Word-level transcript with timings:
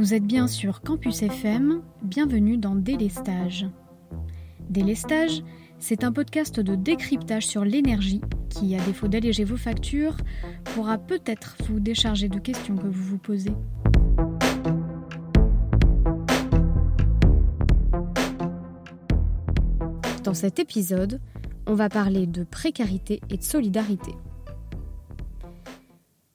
Vous 0.00 0.14
êtes 0.14 0.24
bien 0.24 0.46
sur 0.46 0.80
Campus 0.80 1.20
FM, 1.20 1.82
bienvenue 2.00 2.56
dans 2.56 2.74
Délestage. 2.74 3.66
Délestage, 4.70 5.42
c'est 5.78 6.04
un 6.04 6.10
podcast 6.10 6.58
de 6.58 6.74
décryptage 6.74 7.46
sur 7.46 7.66
l'énergie 7.66 8.22
qui, 8.48 8.74
à 8.74 8.80
défaut 8.80 9.08
d'alléger 9.08 9.44
vos 9.44 9.58
factures, 9.58 10.16
pourra 10.64 10.96
peut-être 10.96 11.58
vous 11.68 11.80
décharger 11.80 12.30
de 12.30 12.38
questions 12.38 12.76
que 12.76 12.86
vous 12.86 13.10
vous 13.10 13.18
posez. 13.18 13.52
Dans 20.24 20.32
cet 20.32 20.60
épisode, 20.60 21.20
on 21.66 21.74
va 21.74 21.90
parler 21.90 22.26
de 22.26 22.44
précarité 22.44 23.20
et 23.28 23.36
de 23.36 23.42
solidarité. 23.42 24.12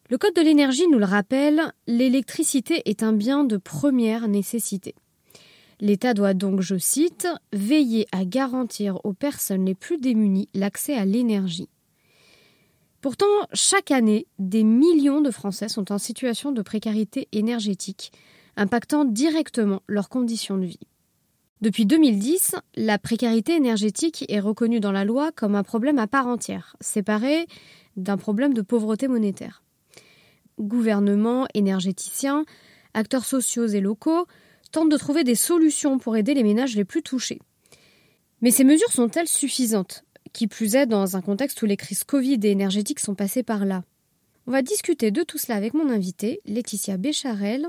Le 0.08 0.20
Code 0.20 0.36
de 0.36 0.42
l'énergie 0.42 0.88
nous 0.88 1.00
le 1.00 1.06
rappelle, 1.06 1.74
l'électricité 1.88 2.84
est 2.86 3.02
un 3.02 3.12
bien 3.12 3.44
de 3.44 3.58
première 3.58 4.28
nécessité. 4.28 4.94
L'État 5.80 6.14
doit 6.14 6.36
donc, 6.36 6.62
je 6.62 6.78
cite, 6.78 7.28
veiller 7.52 8.06
à 8.12 8.24
garantir 8.24 9.04
aux 9.04 9.14
personnes 9.14 9.66
les 9.66 9.74
plus 9.74 9.98
démunies 9.98 10.48
l'accès 10.54 10.94
à 10.94 11.06
l'énergie. 11.06 11.70
Pourtant, 13.02 13.26
chaque 13.54 13.90
année, 13.90 14.28
des 14.38 14.64
millions 14.64 15.22
de 15.22 15.32
Français 15.32 15.70
sont 15.70 15.92
en 15.92 15.98
situation 15.98 16.52
de 16.52 16.62
précarité 16.62 17.28
énergétique, 17.32 18.12
impactant 18.58 19.06
directement 19.06 19.82
leurs 19.88 20.10
conditions 20.10 20.60
de 20.60 20.66
vie. 20.66 20.88
Depuis 21.62 21.88
2010, 21.88 22.58
la 22.76 23.00
précarité 23.00 23.56
énergétique 23.56 24.24
est 24.30 24.40
reconnue 24.40 24.80
dans 24.80 24.92
la 24.92 25.04
loi 25.04 25.32
comme 25.32 25.56
un 25.56 25.64
problème 25.64 25.98
à 25.98 26.06
part 26.06 26.28
entière, 26.28 26.76
séparé 26.80 27.48
d'un 27.98 28.18
problème 28.18 28.54
de 28.54 28.62
pauvreté 28.62 29.08
monétaire. 29.08 29.65
Gouvernements, 30.60 31.48
énergéticiens, 31.54 32.46
acteurs 32.94 33.26
sociaux 33.26 33.68
et 33.68 33.82
locaux 33.82 34.26
tentent 34.72 34.92
de 34.92 34.98
trouver 34.98 35.24
des 35.24 35.36
solutions 35.36 35.98
pour 36.00 36.18
aider 36.18 36.34
les 36.34 36.44
ménages 36.44 36.76
les 36.76 36.86
plus 36.86 37.04
touchés. 37.04 37.40
Mais 38.42 38.52
ces 38.52 38.64
mesures 38.64 38.92
sont-elles 38.92 39.28
suffisantes 39.28 40.04
Qui 40.34 40.48
plus 40.48 40.76
est 40.76 40.86
dans 40.86 41.16
un 41.16 41.22
contexte 41.22 41.62
où 41.62 41.66
les 41.66 41.78
crises 41.78 42.04
Covid 42.04 42.40
et 42.44 42.52
énergétiques 42.52 43.00
sont 43.00 43.16
passées 43.16 43.44
par 43.44 43.66
là? 43.66 43.84
On 44.48 44.52
va 44.52 44.62
discuter 44.62 45.12
de 45.12 45.24
tout 45.24 45.38
cela 45.38 45.56
avec 45.56 45.74
mon 45.74 45.90
invité, 45.90 46.42
Laetitia 46.46 46.98
Bécharel, 46.98 47.68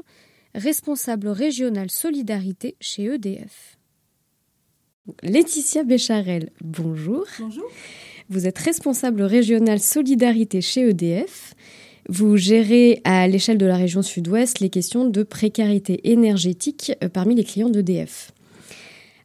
responsable 0.55 1.29
régionale 1.29 1.91
solidarité 1.91 2.77
chez 2.81 3.05
EDF. 3.05 3.79
Laetitia 5.23 5.85
Bécharel, 5.85 6.51
bonjour. 6.61 7.25
Bonjour. 7.39 7.71
Vous 8.29 8.47
êtes 8.47 8.59
responsable 8.59 9.23
régionale 9.23 9.81
solidarité 9.81 10.61
chez 10.61 10.89
EDF. 10.89 11.55
Vous 12.09 12.37
gérez 12.37 13.01
à 13.05 13.27
l'échelle 13.27 13.59
de 13.59 13.67
la 13.67 13.77
région 13.77 14.03
sud-ouest 14.03 14.61
les 14.61 14.71
questions 14.71 15.09
de 15.09 15.23
précarité 15.23 16.11
énergétique 16.11 16.93
euh, 17.03 17.09
parmi 17.09 17.35
les 17.35 17.45
clients 17.45 17.69
d'EDF. 17.69 18.33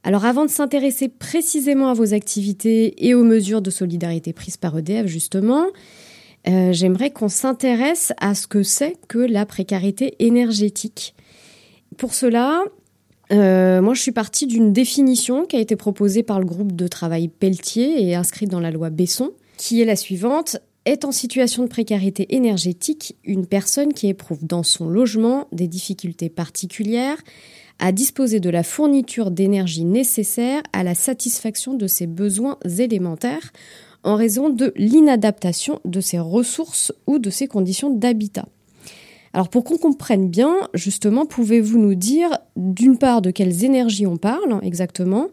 Alors 0.03 0.25
avant 0.25 0.45
de 0.45 0.49
s'intéresser 0.49 1.07
précisément 1.07 1.89
à 1.89 1.93
vos 1.93 2.13
activités 2.13 3.05
et 3.05 3.13
aux 3.13 3.23
mesures 3.23 3.61
de 3.61 3.69
solidarité 3.69 4.33
prises 4.33 4.57
par 4.57 4.77
EDF 4.77 5.05
justement, 5.05 5.67
euh, 6.47 6.73
j'aimerais 6.73 7.11
qu'on 7.11 7.29
s'intéresse 7.29 8.13
à 8.19 8.33
ce 8.33 8.47
que 8.47 8.63
c'est 8.63 8.95
que 9.07 9.19
la 9.19 9.45
précarité 9.45 10.15
énergétique. 10.17 11.13
Pour 11.97 12.15
cela, 12.15 12.63
euh, 13.31 13.81
moi, 13.81 13.93
je 13.93 14.01
suis 14.01 14.11
partie 14.11 14.47
d'une 14.47 14.73
définition 14.73 15.45
qui 15.45 15.55
a 15.55 15.59
été 15.59 15.75
proposée 15.75 16.23
par 16.23 16.39
le 16.39 16.45
groupe 16.45 16.73
de 16.73 16.87
travail 16.87 17.27
Pelletier 17.27 18.03
et 18.03 18.15
inscrite 18.15 18.49
dans 18.49 18.59
la 18.59 18.71
loi 18.71 18.89
Besson, 18.89 19.31
qui 19.57 19.81
est 19.81 19.85
la 19.85 19.95
suivante. 19.95 20.57
Est 20.85 21.05
en 21.05 21.11
situation 21.11 21.61
de 21.61 21.67
précarité 21.67 22.33
énergétique 22.35 23.15
une 23.23 23.45
personne 23.45 23.93
qui 23.93 24.07
éprouve 24.07 24.43
dans 24.43 24.63
son 24.63 24.87
logement 24.89 25.47
des 25.51 25.67
difficultés 25.67 26.29
particulières 26.29 27.21
à 27.77 27.91
disposer 27.91 28.39
de 28.39 28.49
la 28.49 28.63
fourniture 28.63 29.29
d'énergie 29.29 29.85
nécessaire 29.85 30.63
à 30.73 30.83
la 30.83 30.95
satisfaction 30.95 31.75
de 31.75 31.85
ses 31.85 32.07
besoins 32.07 32.57
élémentaires 32.79 33.53
en 34.03 34.15
raison 34.15 34.49
de 34.49 34.73
l'inadaptation 34.75 35.79
de 35.85 36.01
ses 36.01 36.17
ressources 36.17 36.91
ou 37.05 37.19
de 37.19 37.29
ses 37.29 37.47
conditions 37.47 37.91
d'habitat. 37.91 38.47
Alors 39.33 39.49
pour 39.49 39.63
qu'on 39.63 39.77
comprenne 39.77 40.29
bien, 40.29 40.67
justement, 40.73 41.27
pouvez-vous 41.27 41.77
nous 41.77 41.95
dire 41.95 42.39
d'une 42.55 42.97
part 42.97 43.21
de 43.21 43.29
quelles 43.29 43.63
énergies 43.65 44.07
on 44.07 44.17
parle 44.17 44.59
exactement 44.63 45.27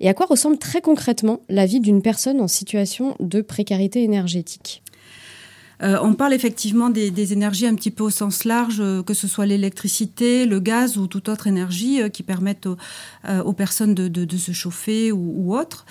et 0.00 0.08
à 0.08 0.14
quoi 0.14 0.26
ressemble 0.26 0.58
très 0.58 0.80
concrètement 0.80 1.40
la 1.48 1.66
vie 1.66 1.80
d'une 1.80 2.02
personne 2.02 2.40
en 2.40 2.48
situation 2.48 3.14
de 3.20 3.42
précarité 3.42 4.02
énergétique? 4.02 4.82
Euh, 5.82 5.96
on 6.02 6.14
parle 6.14 6.34
effectivement 6.34 6.90
des, 6.90 7.32
énergies 7.32 7.66
un 7.66 7.74
petit 7.74 7.90
peu 7.90 8.04
au 8.04 8.10
sens 8.10 8.44
large, 8.44 8.80
euh, 8.80 9.02
que 9.02 9.14
ce 9.14 9.28
soit 9.28 9.46
l'électricité, 9.46 10.46
le 10.46 10.60
gaz 10.60 10.96
ou 10.96 11.06
toute 11.06 11.28
autre 11.28 11.46
énergie 11.46 12.02
euh, 12.02 12.08
qui 12.08 12.22
permettent 12.22 12.66
aux, 12.66 13.52
personnes 13.52 13.94
de, 13.94 14.36
se 14.36 14.52
chauffer 14.52 15.12
ou, 15.12 15.56
autre. 15.56 15.84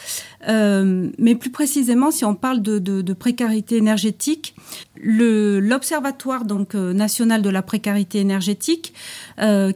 mais 0.47 1.36
plus 1.36 1.52
précisément, 1.52 2.12
si 2.12 2.26
on 2.26 2.36
parle 2.36 2.62
de, 2.62 3.14
précarité 3.14 3.78
énergétique, 3.78 4.56
l'Observatoire 5.02 6.46
donc 6.46 6.74
national 6.74 7.41
de 7.41 7.50
la 7.50 7.62
précarité 7.62 8.19
énergétique, 8.19 8.94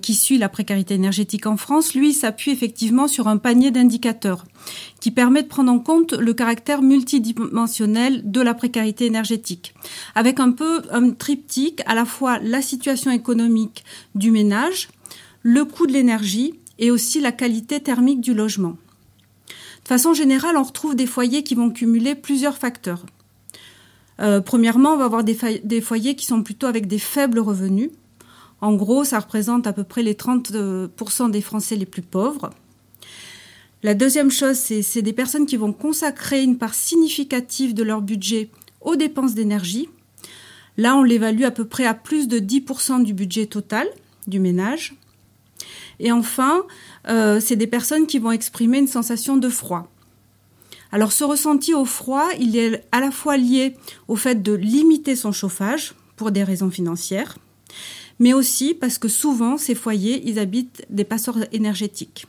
qui 0.02 0.14
suit 0.14 0.38
la 0.38 0.50
précarité 0.50 0.94
énergétique 0.94 1.46
en 1.46 1.58
France, 1.58 1.94
lui 1.94 2.14
s'appuie 2.14 2.52
effectivement 2.52 3.08
sur 3.08 3.28
un 3.28 3.38
panier 3.38 3.72
d'indicateurs 3.72 4.46
qui 5.00 5.12
permet 5.12 5.44
de 5.44 5.48
prendre 5.48 5.72
en 5.72 5.80
compte 5.80 6.14
le 6.14 6.34
caractère 6.34 6.82
multidimensionnel 6.82 8.22
de 8.30 8.42
la 8.42 8.54
précarité 8.54 9.06
énergétique, 9.06 9.74
avec 10.16 10.40
un 10.40 10.52
peu 10.52 10.82
un 10.92 11.12
triptyque, 11.12 11.82
à 11.86 11.96
la 11.96 12.06
fois 12.06 12.40
la 12.40 12.62
situation 12.62 13.12
économique 13.12 13.84
du 14.16 14.32
ménage, 14.32 14.90
le 15.44 15.66
coût 15.66 15.88
de 15.88 15.94
l'énergie 15.94 16.54
et 16.78 16.92
aussi 16.92 17.20
la 17.20 17.32
qualité 17.32 17.80
thermique 17.80 18.22
du 18.22 18.34
logement. 18.34 18.78
De 19.84 19.88
façon 19.88 20.14
générale, 20.14 20.58
on 20.58 20.64
retrouve 20.64 20.96
des 20.96 21.08
foyers 21.08 21.44
qui 21.44 21.56
vont 21.56 21.72
cumuler 21.72 22.14
plusieurs 22.14 22.58
facteurs. 22.58 23.06
Euh, 24.22 24.40
premièrement, 24.42 24.94
on 24.94 24.98
va 24.98 25.06
avoir 25.06 25.24
des, 25.24 25.82
foyers 25.82 26.16
qui 26.16 26.26
sont 26.26 26.44
plutôt 26.44 26.68
avec 26.68 26.88
des 26.88 27.00
faibles 27.00 27.40
revenus. 27.40 27.90
En 28.62 28.74
gros, 28.74 29.04
ça 29.04 29.20
représente 29.20 29.66
à 29.66 29.74
peu 29.74 29.84
près 29.84 30.04
les 30.04 30.14
30% 30.14 31.32
des 31.32 31.42
Français 31.42 31.76
les 31.76 31.88
plus 31.88 32.04
pauvres. 32.04 32.52
La 33.84 33.96
deuxième 33.96 34.30
chose, 34.30 34.58
c'est 34.58 35.02
des 35.02 35.14
personnes 35.14 35.48
qui 35.48 35.58
vont 35.58 35.74
consacrer 35.74 36.44
une 36.44 36.60
part 36.60 36.76
significative 36.76 37.74
de 37.74 37.82
leur 37.82 38.02
budget 38.02 38.52
aux 38.82 38.96
dépenses 38.96 39.34
d'énergie. 39.34 39.90
Là, 40.78 40.96
on 40.96 41.04
l'évalue 41.04 41.44
à 41.44 41.52
peu 41.52 41.66
près 41.66 41.86
à 41.86 41.96
plus 41.96 42.28
de 42.28 42.40
10% 42.40 43.04
du 43.04 43.14
budget 43.14 43.48
total 43.48 43.88
du 44.28 44.40
ménage. 44.40 44.94
Et 46.00 46.12
enfin, 46.12 46.64
euh, 47.08 47.40
c'est 47.40 47.56
des 47.56 47.68
personnes 47.68 48.06
qui 48.06 48.20
vont 48.20 48.32
exprimer 48.32 48.78
une 48.78 48.88
sensation 48.88 49.38
de 49.38 49.50
froid. 49.50 49.92
Alors 50.92 51.12
ce 51.12 51.24
ressenti 51.24 51.74
au 51.74 51.86
froid, 51.86 52.28
il 52.40 52.58
est 52.58 52.84
à 52.92 53.00
la 53.00 53.12
fois 53.12 53.38
lié 53.38 53.76
au 54.08 54.16
fait 54.16 54.42
de 54.44 54.54
limiter 54.54 55.16
son 55.16 55.32
chauffage 55.32 55.94
pour 56.18 56.32
des 56.32 56.44
raisons 56.44 56.70
financières, 56.70 57.38
mais 58.20 58.34
aussi 58.34 58.74
parce 58.74 58.98
que 58.98 59.08
souvent 59.08 59.58
ces 59.58 59.76
foyers, 59.76 60.22
ils 60.26 60.38
habitent 60.38 60.86
des 60.90 61.06
passeurs 61.06 61.38
énergétiques. 61.54 62.28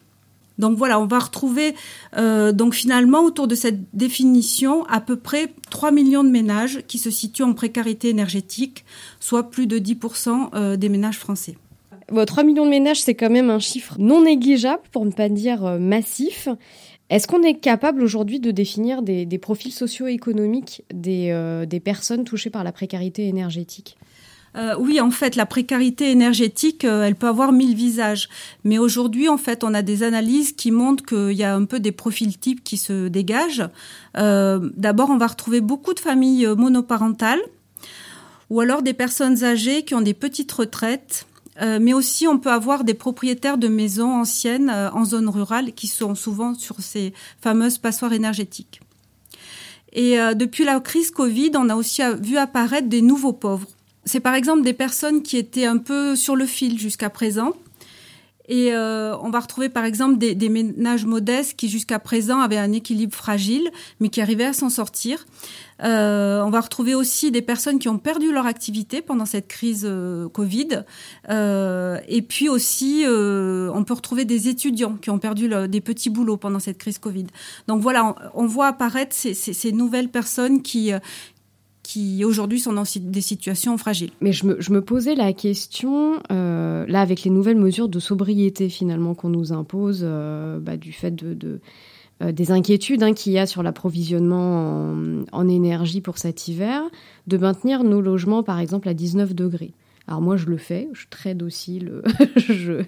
Donc 0.58 0.76
voilà, 0.76 1.00
on 1.00 1.06
va 1.06 1.18
retrouver 1.18 1.74
euh, 2.16 2.52
donc 2.52 2.74
finalement 2.74 3.20
autour 3.20 3.48
de 3.48 3.54
cette 3.54 3.80
définition 3.94 4.84
à 4.86 5.00
peu 5.00 5.16
près 5.16 5.52
3 5.70 5.90
millions 5.90 6.22
de 6.22 6.30
ménages 6.30 6.82
qui 6.86 6.98
se 6.98 7.10
situent 7.10 7.42
en 7.42 7.54
précarité 7.54 8.10
énergétique, 8.10 8.84
soit 9.18 9.50
plus 9.50 9.66
de 9.66 9.78
10% 9.78 10.50
euh, 10.54 10.76
des 10.76 10.88
ménages 10.88 11.18
français. 11.18 11.56
3 12.14 12.44
millions 12.44 12.64
de 12.64 12.70
ménages, 12.70 13.00
c'est 13.00 13.14
quand 13.14 13.30
même 13.30 13.50
un 13.50 13.58
chiffre 13.58 13.96
non 13.98 14.22
négligeable, 14.22 14.82
pour 14.92 15.04
ne 15.04 15.10
pas 15.10 15.28
dire 15.28 15.64
euh, 15.64 15.78
massif. 15.78 16.48
Est-ce 17.12 17.26
qu'on 17.26 17.42
est 17.42 17.58
capable 17.60 18.02
aujourd'hui 18.02 18.40
de 18.40 18.50
définir 18.50 19.02
des, 19.02 19.38
profils 19.38 19.70
socio-économiques 19.70 20.82
des 20.94 21.82
personnes 21.84 22.24
touchées 22.24 22.48
par 22.48 22.64
la 22.64 22.72
précarité 22.72 23.28
énergétique? 23.28 23.98
Euh, 24.56 24.74
oui, 24.78 24.98
en 24.98 25.10
fait, 25.10 25.36
la 25.36 25.44
précarité 25.46 26.10
énergétique, 26.10 26.84
euh, 26.84 27.04
elle 27.04 27.14
peut 27.14 27.28
avoir 27.28 27.52
mille 27.52 27.74
visages. 27.74 28.28
Mais 28.64 28.78
aujourd'hui, 28.78 29.28
en 29.28 29.38
fait, 29.38 29.62
on 29.64 29.72
a 29.72 29.82
des 29.82 30.02
analyses 30.02 30.52
qui 30.52 30.70
montrent 30.70 31.04
qu'il 31.04 31.36
y 31.36 31.44
a 31.44 31.54
un 31.54 31.64
peu 31.64 31.80
des 31.80 31.92
profils 31.92 32.38
types 32.38 32.62
qui 32.62 32.76
se 32.76 33.08
dégagent. 33.08 33.68
Euh, 34.18 34.70
d'abord, 34.76 35.10
on 35.10 35.16
va 35.16 35.26
retrouver 35.26 35.60
beaucoup 35.60 35.94
de 35.94 36.00
familles 36.00 36.46
monoparentales 36.56 37.40
ou 38.50 38.60
alors 38.60 38.82
des 38.82 38.92
personnes 38.92 39.44
âgées 39.44 39.84
qui 39.84 39.94
ont 39.94 40.02
des 40.02 40.14
petites 40.14 40.52
retraites. 40.52 41.26
Mais 41.60 41.92
aussi, 41.92 42.26
on 42.26 42.38
peut 42.38 42.50
avoir 42.50 42.84
des 42.84 42.94
propriétaires 42.94 43.58
de 43.58 43.68
maisons 43.68 44.12
anciennes 44.12 44.70
en 44.70 45.04
zone 45.04 45.28
rurale 45.28 45.72
qui 45.72 45.86
sont 45.86 46.14
souvent 46.14 46.54
sur 46.54 46.80
ces 46.80 47.12
fameuses 47.40 47.78
passoires 47.78 48.12
énergétiques. 48.12 48.80
Et 49.92 50.16
depuis 50.34 50.64
la 50.64 50.80
crise 50.80 51.10
Covid, 51.10 51.52
on 51.56 51.68
a 51.68 51.76
aussi 51.76 52.00
vu 52.20 52.38
apparaître 52.38 52.88
des 52.88 53.02
nouveaux 53.02 53.34
pauvres 53.34 53.68
c'est 54.04 54.20
par 54.20 54.34
exemple 54.34 54.62
des 54.62 54.72
personnes 54.72 55.22
qui 55.22 55.36
étaient 55.36 55.66
un 55.66 55.78
peu 55.78 56.16
sur 56.16 56.36
le 56.36 56.46
fil 56.46 56.78
jusqu'à 56.78 57.10
présent 57.10 57.52
Et 58.52 58.70
euh, 58.74 59.16
on 59.22 59.30
va 59.30 59.40
retrouver 59.40 59.70
par 59.70 59.86
exemple 59.86 60.18
des, 60.18 60.48
ménages 60.50 61.06
modestes 61.06 61.56
qui 61.56 61.70
jusqu'à 61.70 61.98
présent 61.98 62.38
avaient 62.38 62.58
un 62.58 62.72
équilibre 62.72 63.14
fragile, 63.14 63.70
mais 63.98 64.10
qui 64.10 64.20
arrivaient 64.20 64.44
à 64.44 64.52
s'en 64.52 64.68
sortir. 64.68 65.24
Euh, 65.82 66.42
on 66.42 66.50
va 66.50 66.60
retrouver 66.60 66.94
aussi 66.94 67.30
des 67.30 67.40
personnes 67.40 67.78
qui 67.78 67.88
ont 67.88 67.96
perdu 67.96 68.30
leur 68.30 68.44
activité 68.44 69.00
pendant 69.00 69.24
cette 69.24 69.48
crise 69.48 69.86
euh, 69.88 70.28
Covid. 70.28 70.84
Et 71.30 72.22
puis 72.22 72.50
aussi, 72.50 73.04
on 73.06 73.84
peut 73.84 73.94
retrouver 73.94 74.26
des 74.26 74.48
étudiants 74.48 74.96
qui 75.00 75.08
ont 75.08 75.18
perdu 75.18 75.48
des 75.68 75.80
petits 75.80 76.10
boulots 76.10 76.36
pendant 76.36 76.58
cette 76.58 76.76
crise 76.76 76.98
Covid. 76.98 77.28
Donc 77.68 77.80
voilà, 77.80 78.14
on, 78.34 78.44
voit 78.44 78.66
apparaître 78.66 79.16
ces, 79.16 79.72
nouvelles 79.72 80.10
personnes 80.10 80.60
qui, 80.60 80.92
qui 81.82 82.24
aujourd'hui 82.24 82.60
sont 82.60 82.72
dans 82.72 82.84
des 82.96 83.20
situations 83.20 83.76
fragiles. 83.76 84.12
Mais 84.20 84.32
je 84.32 84.46
me, 84.46 84.80
posais 84.80 85.14
la 85.14 85.32
question, 85.32 86.20
là, 86.30 87.00
avec 87.00 87.24
les 87.24 87.30
nouvelles 87.30 87.56
mesures 87.56 87.88
de 87.88 87.98
sobriété 87.98 88.68
finalement 88.68 89.14
qu'on 89.14 89.30
nous 89.30 89.52
impose, 89.52 90.06
bah, 90.60 90.76
du 90.76 90.92
fait 90.92 91.10
de, 91.10 91.60
euh, 92.22 92.32
des 92.32 92.50
inquiétudes 92.50 93.02
hein, 93.02 93.14
qu'il 93.14 93.32
y 93.32 93.38
a 93.38 93.46
sur 93.46 93.62
l'approvisionnement 93.62 94.94
en, 95.32 95.48
énergie 95.48 96.00
pour 96.00 96.18
cet 96.18 96.48
hiver, 96.48 96.82
de 97.26 97.36
maintenir 97.36 97.84
nos 97.84 98.00
logements 98.00 98.42
par 98.42 98.58
exemple 98.58 98.88
à 98.88 98.94
19 98.94 99.34
degrés. 99.34 99.72
Alors 100.08 100.20
moi 100.20 100.36
je 100.36 100.46
le 100.46 100.56
fais, 100.56 100.88
je 100.92 101.00
suis 101.00 101.08
très 101.08 101.34
docile, 101.34 102.02
je, 102.36 102.82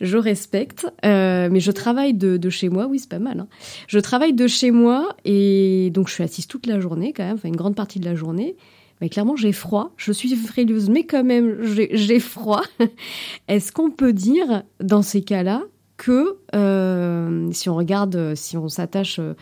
je 0.00 0.16
respecte, 0.16 0.86
euh, 1.04 1.48
mais 1.50 1.60
je 1.60 1.72
travaille 1.72 2.14
de, 2.14 2.50
chez 2.50 2.68
moi, 2.68 2.86
oui 2.86 3.00
c'est 3.00 3.08
pas 3.08 3.18
mal. 3.18 3.40
Hein. 3.40 3.48
Je 3.88 3.98
travaille 3.98 4.32
de 4.32 4.46
chez 4.46 4.70
moi 4.70 5.16
et 5.24 5.90
donc 5.92 6.08
je 6.08 6.14
suis 6.14 6.24
assise 6.24 6.46
toute 6.46 6.66
la 6.66 6.78
journée 6.80 7.12
quand 7.12 7.24
même, 7.24 7.34
enfin 7.34 7.48
une 7.48 7.56
grande 7.56 7.74
partie 7.74 7.98
de 8.00 8.04
la 8.04 8.14
journée. 8.14 8.56
Mais 9.00 9.08
clairement 9.08 9.34
j'ai 9.34 9.50
froid, 9.50 9.92
je 9.96 10.12
suis 10.12 10.34
frileuse 10.36 10.88
mais 10.88 11.04
quand 11.04 11.24
même 11.24 11.58
j'ai 11.62 12.20
froid. 12.20 12.62
Est-ce 13.48 13.72
qu'on 13.72 13.90
peut 13.90 14.12
dire 14.12 14.62
dans 14.80 15.02
ces 15.02 15.22
cas-là 15.22 15.62
que 15.96 16.36
euh, 16.54 17.48
si 17.50 17.68
on 17.68 17.74
regarde, 17.74 18.34
si 18.36 18.56
on 18.56 18.68
s'attache 18.68 19.18
euh, 19.18 19.34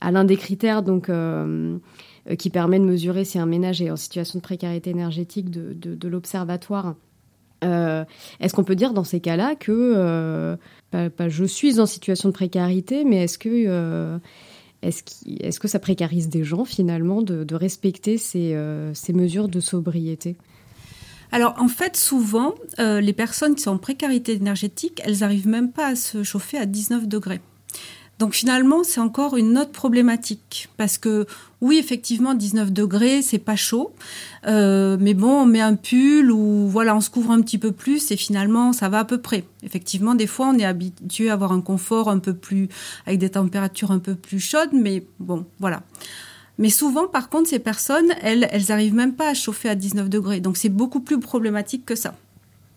à 0.00 0.12
l'un 0.12 0.24
des 0.24 0.36
critères 0.36 0.84
donc 0.84 1.10
qui 2.36 2.50
permet 2.50 2.78
de 2.78 2.84
mesurer 2.84 3.24
si 3.24 3.38
un 3.38 3.46
ménage 3.46 3.80
est 3.80 3.90
en 3.90 3.96
situation 3.96 4.38
de 4.38 4.42
précarité 4.42 4.90
énergétique 4.90 5.50
de, 5.50 6.08
l'observatoire, 6.08 6.94
est-ce 7.62 8.54
qu'on 8.54 8.64
peut 8.64 8.76
dire 8.76 8.92
dans 8.92 9.04
ces 9.04 9.20
cas-là 9.20 9.54
que 9.54 10.56
pas, 10.90 11.28
je 11.28 11.44
suis 11.44 11.80
en 11.80 11.86
situation 11.86 12.28
de 12.28 12.34
précarité, 12.34 13.04
mais 13.04 13.24
est-ce 13.24 13.38
que 13.38 14.18
est-ce, 14.82 15.58
que 15.58 15.68
ça 15.68 15.78
précarise 15.78 16.28
des 16.28 16.44
gens 16.44 16.64
finalement 16.64 17.22
de, 17.22 17.54
respecter 17.54 18.18
ces 18.18 18.54
mesures 19.12 19.48
de 19.48 19.60
sobriété? 19.60 20.36
Alors 21.30 21.54
en 21.58 21.68
fait, 21.68 21.96
souvent, 21.96 22.54
euh, 22.78 23.00
les 23.00 23.12
personnes 23.12 23.54
qui 23.54 23.62
sont 23.62 23.72
en 23.72 23.78
précarité 23.78 24.32
énergétique, 24.32 25.02
elles 25.04 25.18
n'arrivent 25.18 25.48
même 25.48 25.72
pas 25.72 25.88
à 25.88 25.94
se 25.94 26.22
chauffer 26.22 26.56
à 26.56 26.66
19 26.66 27.06
degrés. 27.06 27.40
Donc 28.18 28.34
finalement, 28.34 28.82
c'est 28.82 29.00
encore 29.00 29.36
une 29.36 29.56
autre 29.56 29.70
problématique 29.70 30.68
parce 30.76 30.98
que 30.98 31.26
oui, 31.60 31.78
effectivement, 31.78 32.34
19 32.34 32.72
degrés, 32.72 33.22
c'est 33.22 33.38
pas 33.38 33.54
chaud, 33.54 33.92
euh, 34.46 34.96
mais 35.00 35.14
bon, 35.14 35.42
on 35.42 35.46
met 35.46 35.60
un 35.60 35.76
pull 35.76 36.30
ou 36.32 36.68
voilà, 36.68 36.96
on 36.96 37.00
se 37.00 37.10
couvre 37.10 37.30
un 37.30 37.40
petit 37.40 37.58
peu 37.58 37.70
plus 37.70 38.10
et 38.10 38.16
finalement, 38.16 38.72
ça 38.72 38.88
va 38.88 39.00
à 39.00 39.04
peu 39.04 39.18
près. 39.18 39.44
Effectivement, 39.62 40.14
des 40.14 40.26
fois, 40.26 40.48
on 40.48 40.58
est 40.58 40.64
habitué 40.64 41.30
à 41.30 41.34
avoir 41.34 41.52
un 41.52 41.60
confort 41.60 42.10
un 42.10 42.18
peu 42.18 42.34
plus 42.34 42.68
avec 43.06 43.20
des 43.20 43.30
températures 43.30 43.92
un 43.92 44.00
peu 44.00 44.14
plus 44.14 44.40
chaudes, 44.40 44.72
mais 44.72 45.04
bon, 45.20 45.46
voilà. 45.60 45.82
Mais 46.58 46.70
souvent, 46.70 47.06
par 47.06 47.28
contre, 47.28 47.48
ces 47.48 47.60
personnes, 47.60 48.12
elles, 48.20 48.48
elles 48.50 48.72
arrivent 48.72 48.94
même 48.94 49.14
pas 49.14 49.28
à 49.28 49.34
chauffer 49.34 49.68
à 49.68 49.76
19 49.76 50.08
degrés. 50.08 50.40
Donc, 50.40 50.56
c'est 50.56 50.68
beaucoup 50.68 50.98
plus 51.00 51.20
problématique 51.20 51.86
que 51.86 51.94
ça. 51.94 52.16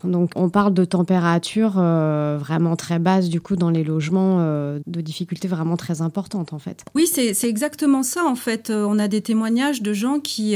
Donc 0.03 0.31
on 0.35 0.49
parle 0.49 0.73
de 0.73 0.85
température 0.85 1.75
euh, 1.77 2.37
vraiment 2.39 2.75
très 2.75 2.99
basse 2.99 3.29
du 3.29 3.41
coup 3.41 3.55
dans 3.55 3.69
les 3.69 3.83
logements, 3.83 4.37
euh, 4.39 4.79
de 4.87 5.01
difficultés 5.01 5.47
vraiment 5.47 5.77
très 5.77 6.01
importantes 6.01 6.53
en 6.53 6.59
fait. 6.59 6.83
Oui, 6.95 7.07
c'est 7.07 7.47
exactement 7.47 8.03
ça 8.03 8.25
en 8.25 8.35
fait. 8.35 8.69
Euh, 8.69 8.85
on 8.87 8.99
a 8.99 9.07
des 9.07 9.21
témoignages 9.21 9.81
de 9.81 9.93
gens 9.93 10.19
qui, 10.19 10.55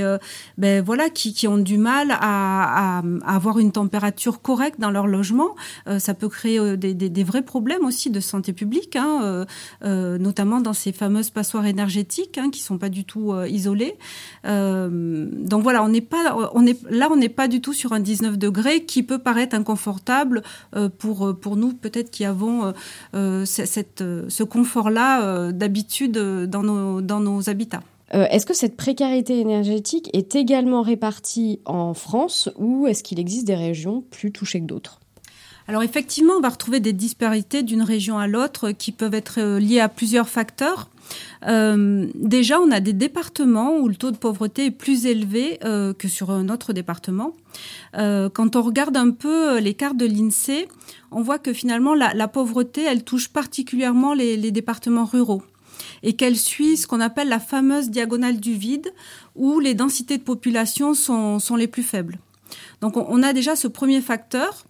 ben 0.58 0.84
voilà, 0.84 1.10
qui, 1.10 1.34
qui, 1.34 1.48
ont 1.48 1.58
du 1.58 1.78
mal 1.78 2.10
à, 2.12 3.02
avoir 3.26 3.60
une 3.60 3.72
température 3.72 4.42
correcte 4.42 4.80
dans 4.80 4.92
leur 4.92 5.08
logement. 5.08 5.56
ça 6.00 6.14
peut 6.14 6.30
créer 6.30 6.78
des, 6.78 6.94
des, 6.94 7.24
vrais 7.24 7.42
problèmes 7.42 7.86
aussi 7.86 8.10
de 8.10 8.20
santé 8.20 8.54
publique, 8.54 8.96
hein, 8.96 9.46
notamment 9.82 10.62
dans 10.62 10.74
ces 10.74 10.92
fameuses 10.92 11.30
passoires 11.30 11.66
énergétiques 11.66 12.38
hein, 12.38 12.50
qui 12.50 12.62
sont 12.62 12.78
pas 12.78 12.90
du 12.90 13.04
tout 13.04 13.34
isolées. 13.46 13.96
donc 14.44 15.64
voilà, 15.64 15.84
on 15.84 15.90
n'est 15.90 16.02
pas, 16.02 16.36
on 16.54 16.66
est 16.66 16.78
là, 16.90 17.10
on 17.12 17.18
n'est 17.18 17.30
pas 17.30 17.48
du 17.48 17.62
tout 17.62 17.74
sur 17.74 17.94
un 17.94 18.00
19 18.00 18.38
degrés 18.38 18.86
qui 18.86 19.04
peut 19.04 19.20
inconfortable 19.54 20.44
euh, 20.76 20.90
pour, 20.90 21.28
euh, 21.28 21.34
pour 21.34 21.56
nous, 21.56 21.74
peut-être 21.74 22.12
qui 22.12 22.26
avons 22.26 22.74
euh, 23.14 23.46
cette, 23.46 24.04
ce 24.28 24.44
confort-là 24.44 25.52
d'habitude 25.52 26.18
dans 26.18 26.64
nos, 26.64 27.02
dans 27.02 27.20
nos 27.20 27.50
habitats. 27.50 27.84
est-ce 28.12 28.46
que 28.46 28.54
cette 28.54 28.78
précarité 28.78 29.40
énergétique 29.40 30.10
est 30.14 30.36
également 30.36 30.82
répartie 30.82 31.60
en 31.66 31.94
France 31.94 32.50
ou 32.58 32.88
est-ce 32.88 33.04
qu'il 33.04 33.20
existe 33.20 33.46
des 33.46 33.56
régions 33.56 34.04
plus 34.12 34.32
touchées 34.32 34.62
que 34.62 34.66
d'autres? 34.66 35.00
Alors 35.68 35.84
effectivement, 35.84 36.34
on 36.38 36.42
va 36.42 36.50
retrouver 36.50 36.80
des 36.80 36.94
disparités 36.94 37.64
d'une 37.64 37.82
région 37.82 38.18
à 38.20 38.28
l'autre 38.28 38.72
qui 38.72 38.92
peuvent 38.92 39.16
être 39.16 39.58
liées 39.58 39.80
à 39.80 39.90
plusieurs 39.90 40.30
facteurs. 40.30 40.90
Euh, 41.48 42.08
déjà, 42.16 42.60
on 42.60 42.72
a 42.72 42.80
des 42.80 42.94
départements 42.94 43.78
où 43.78 43.88
le 43.88 43.96
taux 43.96 44.12
de 44.12 44.18
pauvreté 44.18 44.66
est 44.66 44.72
plus 44.72 45.06
élevé 45.06 45.60
euh, 45.64 45.94
que 45.94 46.08
sur 46.08 46.32
un 46.32 46.50
autre 46.50 46.74
département. 46.74 47.34
Euh, 47.98 48.30
quand 48.30 48.56
on 48.56 48.62
regarde 48.62 48.98
un 48.98 49.12
peu 49.12 49.60
les 49.60 49.74
cartes 49.74 49.98
de 49.98 50.06
l'INSEE, 50.06 50.68
on 51.12 51.22
voit 51.22 51.40
que 51.40 51.54
finalement 51.54 51.94
la, 51.94 52.28
pauvreté, 52.28 52.84
elle 52.84 53.04
touche 53.04 53.30
particulièrement 53.30 54.14
les, 54.14 54.52
départements 54.52 55.06
ruraux 55.06 55.44
et 56.04 56.14
qu'elle 56.14 56.38
suit 56.38 56.78
ce 56.78 56.88
qu'on 56.88 57.02
appelle 57.02 57.30
la 57.30 57.40
fameuse 57.40 57.90
diagonale 57.90 58.40
du 58.40 58.54
vide, 58.54 58.94
où 59.36 59.60
les 59.60 59.74
densités 59.74 60.18
de 60.18 60.24
population 60.24 60.94
sont, 60.94 61.56
les 61.58 61.68
plus 61.68 61.84
faibles. 61.84 62.20
Donc 62.82 62.96
on 62.98 63.24
a 63.24 63.34
déjà 63.34 63.56
ce 63.56 63.68
premier 63.68 64.02
facteur 64.02 64.66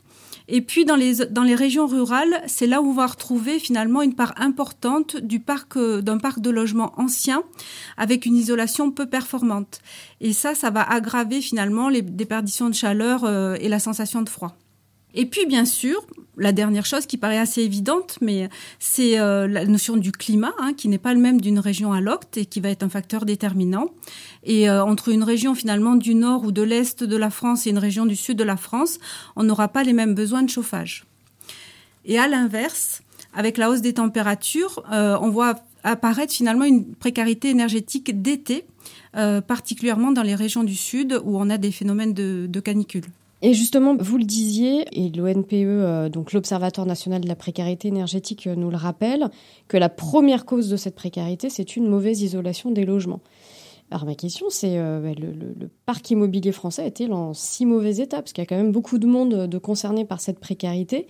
et 0.47 0.61
puis 0.61 0.85
dans 0.85 0.95
les, 0.95 1.25
dans 1.25 1.43
les 1.43 1.55
régions 1.55 1.87
rurales, 1.87 2.41
c'est 2.45 2.67
là 2.67 2.81
où 2.81 2.89
on 2.89 2.93
va 2.93 3.07
retrouver 3.07 3.59
finalement 3.59 4.01
une 4.01 4.15
part 4.15 4.33
importante 4.37 5.17
du 5.17 5.39
parc 5.39 5.77
euh, 5.77 6.01
d'un 6.01 6.17
parc 6.17 6.39
de 6.39 6.49
logements 6.49 6.93
anciens 6.97 7.43
avec 7.97 8.25
une 8.25 8.35
isolation 8.35 8.91
peu 8.91 9.07
performante. 9.07 9.79
Et 10.21 10.33
ça, 10.33 10.55
ça 10.55 10.69
va 10.69 10.81
aggraver 10.81 11.41
finalement 11.41 11.89
les 11.89 12.01
déperditions 12.01 12.69
de 12.69 12.75
chaleur 12.75 13.23
euh, 13.23 13.55
et 13.59 13.69
la 13.69 13.79
sensation 13.79 14.21
de 14.21 14.29
froid. 14.29 14.55
Et 15.15 15.25
puis, 15.25 15.45
bien 15.45 15.63
sûr, 15.63 16.05
la 16.37 16.51
dernière 16.51 16.85
chose 16.85 17.05
qui 17.05 17.17
paraît 17.17 17.37
assez 17.37 17.61
évidente, 17.61 18.17
mais 18.21 18.49
c'est 18.79 19.17
euh, 19.17 19.47
la 19.47 19.65
notion 19.65 19.95
du 19.95 20.11
climat, 20.11 20.53
hein, 20.59 20.73
qui 20.73 20.89
n'est 20.89 20.97
pas 20.97 21.13
le 21.13 21.19
même 21.19 21.39
d'une 21.39 21.59
région 21.59 21.93
à 21.93 22.01
l'autre 22.01 22.27
et 22.35 22.45
qui 22.45 22.59
va 22.59 22.69
être 22.69 22.83
un 22.83 22.89
facteur 22.89 23.25
déterminant. 23.25 23.87
Et 24.43 24.69
euh, 24.69 24.83
entre 24.83 25.09
une 25.09 25.23
région 25.23 25.55
finalement 25.55 25.95
du 25.95 26.15
nord 26.15 26.43
ou 26.43 26.51
de 26.51 26.61
l'est 26.61 27.03
de 27.03 27.15
la 27.15 27.29
France 27.29 27.65
et 27.65 27.69
une 27.69 27.77
région 27.77 28.05
du 28.05 28.15
sud 28.15 28.37
de 28.37 28.43
la 28.43 28.57
France, 28.57 28.99
on 29.37 29.43
n'aura 29.43 29.69
pas 29.69 29.83
les 29.83 29.93
mêmes 29.93 30.15
besoins 30.15 30.43
de 30.43 30.49
chauffage. 30.49 31.05
Et 32.03 32.19
à 32.19 32.27
l'inverse, 32.27 33.01
avec 33.33 33.57
la 33.57 33.69
hausse 33.69 33.81
des 33.81 33.93
températures, 33.93 34.83
euh, 34.91 35.17
on 35.21 35.29
voit 35.29 35.55
apparaître 35.83 36.33
finalement 36.33 36.65
une 36.65 36.93
précarité 36.93 37.49
énergétique 37.49 38.21
d'été, 38.21 38.65
particulièrement 39.47 40.11
dans 40.11 40.23
les 40.23 40.35
régions 40.35 40.65
du 40.65 40.75
sud 40.75 41.17
où 41.23 41.37
on 41.37 41.49
a 41.49 41.57
des 41.57 41.71
phénomènes 41.71 42.13
de, 42.13 42.47
de 42.49 42.59
canicule. 42.59 43.05
Et 43.41 43.53
justement, 43.53 43.95
vous 43.97 44.17
le 44.17 44.23
disiez, 44.23 44.85
et 44.91 45.09
l'ONPE, 45.09 45.53
euh, 45.53 46.09
donc 46.09 46.31
l'Observatoire 46.31 46.87
national 46.87 47.21
de 47.21 47.27
la 47.27 47.35
précarité 47.35 47.89
énergétique, 47.89 48.47
euh, 48.47 48.55
nous 48.55 48.69
le 48.69 48.77
rappelle, 48.77 49.29
que 49.67 49.77
la 49.77 49.89
première 49.89 50.45
cause 50.45 50.69
de 50.69 50.77
cette 50.77 50.95
précarité, 50.95 51.49
c'est 51.49 51.75
une 51.75 51.87
mauvaise 51.87 52.21
isolation 52.21 52.71
des 52.71 52.85
logements. 52.85 53.21
Alors 53.91 54.05
ma 54.05 54.15
question, 54.15 54.47
c'est 54.49 54.77
euh, 54.79 55.01
bah, 55.01 55.19
le, 55.19 55.69
parc 55.85 56.09
immobilier 56.09 56.51
français 56.51 56.87
est-il 56.87 57.13
en 57.13 57.33
si 57.33 57.65
mauvais 57.65 57.97
état? 57.97 58.17
Parce 58.17 58.33
qu'il 58.33 58.41
y 58.41 58.47
a 58.47 58.47
quand 58.47 58.55
même 58.55 58.71
beaucoup 58.71 58.97
de 58.97 59.05
monde 59.05 59.47
de 59.47 60.03
par 60.03 60.21
cette 60.21 60.39
précarité. 60.39 61.05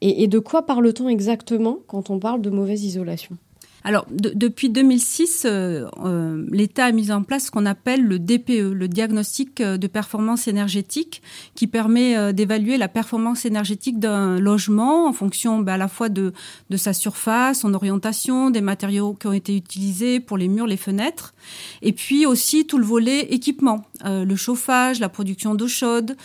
et 0.00 0.26
de 0.26 0.38
quoi 0.38 0.64
parle-t-on 0.64 1.08
exactement 1.08 1.78
quand 1.86 2.08
on 2.08 2.18
parle 2.18 2.40
de 2.40 2.50
mauvaise 2.50 2.84
isolation? 2.84 3.36
Alors, 3.86 4.06
depuis 4.10 4.70
2006, 4.70 5.44
euh, 5.44 5.86
euh, 6.02 6.46
l'État 6.50 6.86
a 6.86 6.92
mis 6.92 7.12
en 7.12 7.22
place 7.22 7.46
ce 7.46 7.50
qu'on 7.50 7.66
appelle 7.66 8.02
le 8.02 8.18
DPE, 8.18 8.72
le 8.72 8.88
diagnostic 8.88 9.60
euh, 9.60 9.76
de 9.76 9.86
performance 9.86 10.48
énergétique, 10.48 11.20
qui 11.54 11.66
permet 11.66 12.32
d'évaluer 12.32 12.78
la 12.78 12.88
performance 12.88 13.44
énergétique 13.44 13.98
d'un 13.98 14.40
logement 14.40 15.06
en 15.06 15.12
fonction 15.12 15.58
bah, 15.58 15.74
à 15.74 15.76
la 15.76 15.88
fois 15.88 16.08
de, 16.08 16.32
de 16.70 16.76
sa 16.78 16.94
surface, 16.94 17.60
son 17.60 17.74
orientation, 17.74 18.48
des 18.48 18.62
matériaux 18.62 19.12
qui 19.12 19.26
ont 19.26 19.34
été 19.34 19.54
utilisés 19.54 20.18
pour 20.18 20.38
les 20.38 20.48
murs, 20.48 20.66
les 20.66 20.78
fenêtres, 20.78 21.34
et 21.82 21.92
puis 21.92 22.24
aussi 22.24 22.66
tout 22.66 22.78
le 22.78 22.86
volet 22.86 23.20
équipement, 23.34 23.84
le 24.04 24.36
chauffage, 24.36 24.98
la 24.98 25.10
production 25.10 25.54
d'eau 25.54 25.68
chaude 25.68 26.16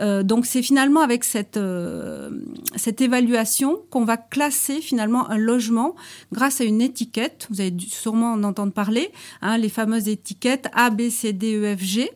euh, 0.00 0.22
donc 0.22 0.46
c'est 0.46 0.62
finalement 0.62 1.00
avec 1.00 1.24
cette, 1.24 1.56
euh, 1.56 2.30
cette 2.76 3.00
évaluation 3.00 3.78
qu'on 3.90 4.04
va 4.04 4.16
classer 4.16 4.80
finalement 4.80 5.28
un 5.30 5.38
logement 5.38 5.94
grâce 6.32 6.60
à 6.60 6.64
une 6.64 6.80
étiquette. 6.80 7.48
Vous 7.50 7.70
dû 7.70 7.86
sûrement 7.88 8.32
en 8.32 8.44
entendre 8.44 8.72
parler, 8.72 9.10
hein, 9.42 9.58
les 9.58 9.68
fameuses 9.68 10.08
étiquettes 10.08 10.68
A, 10.72 10.90
B, 10.90 11.08
C, 11.10 11.32
D, 11.32 11.56
E, 11.56 11.76
F, 11.76 11.82
G, 11.82 12.10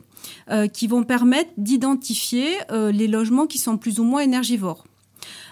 euh, 0.51 0.69
qui 0.69 0.87
vont 0.87 1.03
permettre 1.03 1.51
d'identifier 1.57 2.49
les 2.71 3.09
logements 3.09 3.47
qui 3.47 3.59
sont 3.59 3.77
plus 3.77 3.99
ou 3.99 4.05
moins 4.05 4.23
énergivores. 4.23 4.85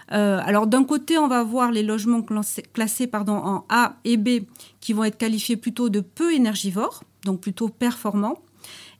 alors 0.08 0.66
d'un 0.66 0.84
côté, 0.84 1.18
on 1.18 1.28
va 1.28 1.42
voir 1.42 1.70
les 1.70 1.82
logements 1.82 2.22
classés, 2.22 3.10
en 3.12 3.64
A 3.68 3.96
et 4.04 4.16
B 4.16 4.44
qui 4.80 4.92
vont 4.92 5.04
être 5.04 5.18
qualifiés 5.18 5.56
plutôt 5.56 5.88
de 5.88 6.00
peu 6.00 6.32
énergivores, 6.32 7.02
donc 7.24 7.40
plutôt 7.40 7.68
performants. 7.68 8.38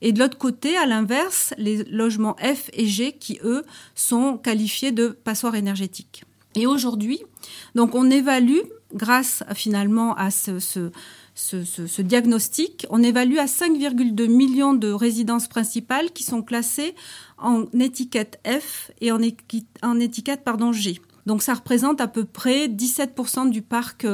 Et 0.01 0.11
de 0.11 0.19
l'autre 0.19 0.37
côté, 0.37 0.77
à 0.77 0.85
l'inverse, 0.85 1.53
les 1.57 1.83
logements 1.85 2.35
F 2.37 2.69
et 2.73 2.87
G 2.87 3.13
qui, 3.13 3.39
eux, 3.43 3.63
sont 3.95 4.37
qualifiés 4.37 4.91
de 4.91 5.09
passoires 5.09 5.55
énergétiques. 5.55 6.23
Et 6.55 6.67
aujourd'hui, 6.67 7.21
donc 7.75 7.95
on 7.95 8.09
évalue, 8.09 8.59
grâce 8.93 9.43
finalement 9.55 10.15
à 10.15 10.31
ce, 10.31 10.91
diagnostic, 12.01 12.85
on 12.89 13.01
évalue 13.01 13.37
à 13.37 13.45
5,2 13.45 14.27
millions 14.27 14.73
de 14.73 14.91
résidences 14.91 15.47
principales 15.47 16.11
qui 16.11 16.23
sont 16.23 16.41
classées 16.41 16.93
en 17.37 17.65
étiquette 17.79 18.39
F 18.45 18.91
et 18.99 19.11
en, 19.11 19.19
en 19.81 19.99
étiquette 19.99 20.43
pardon, 20.43 20.73
G. 20.73 20.99
Donc 21.25 21.43
ça 21.43 21.53
représente 21.53 22.01
à 22.01 22.07
peu 22.07 22.25
près 22.25 22.67
17% 22.67 23.49
du 23.49 23.61
parc 23.61 24.05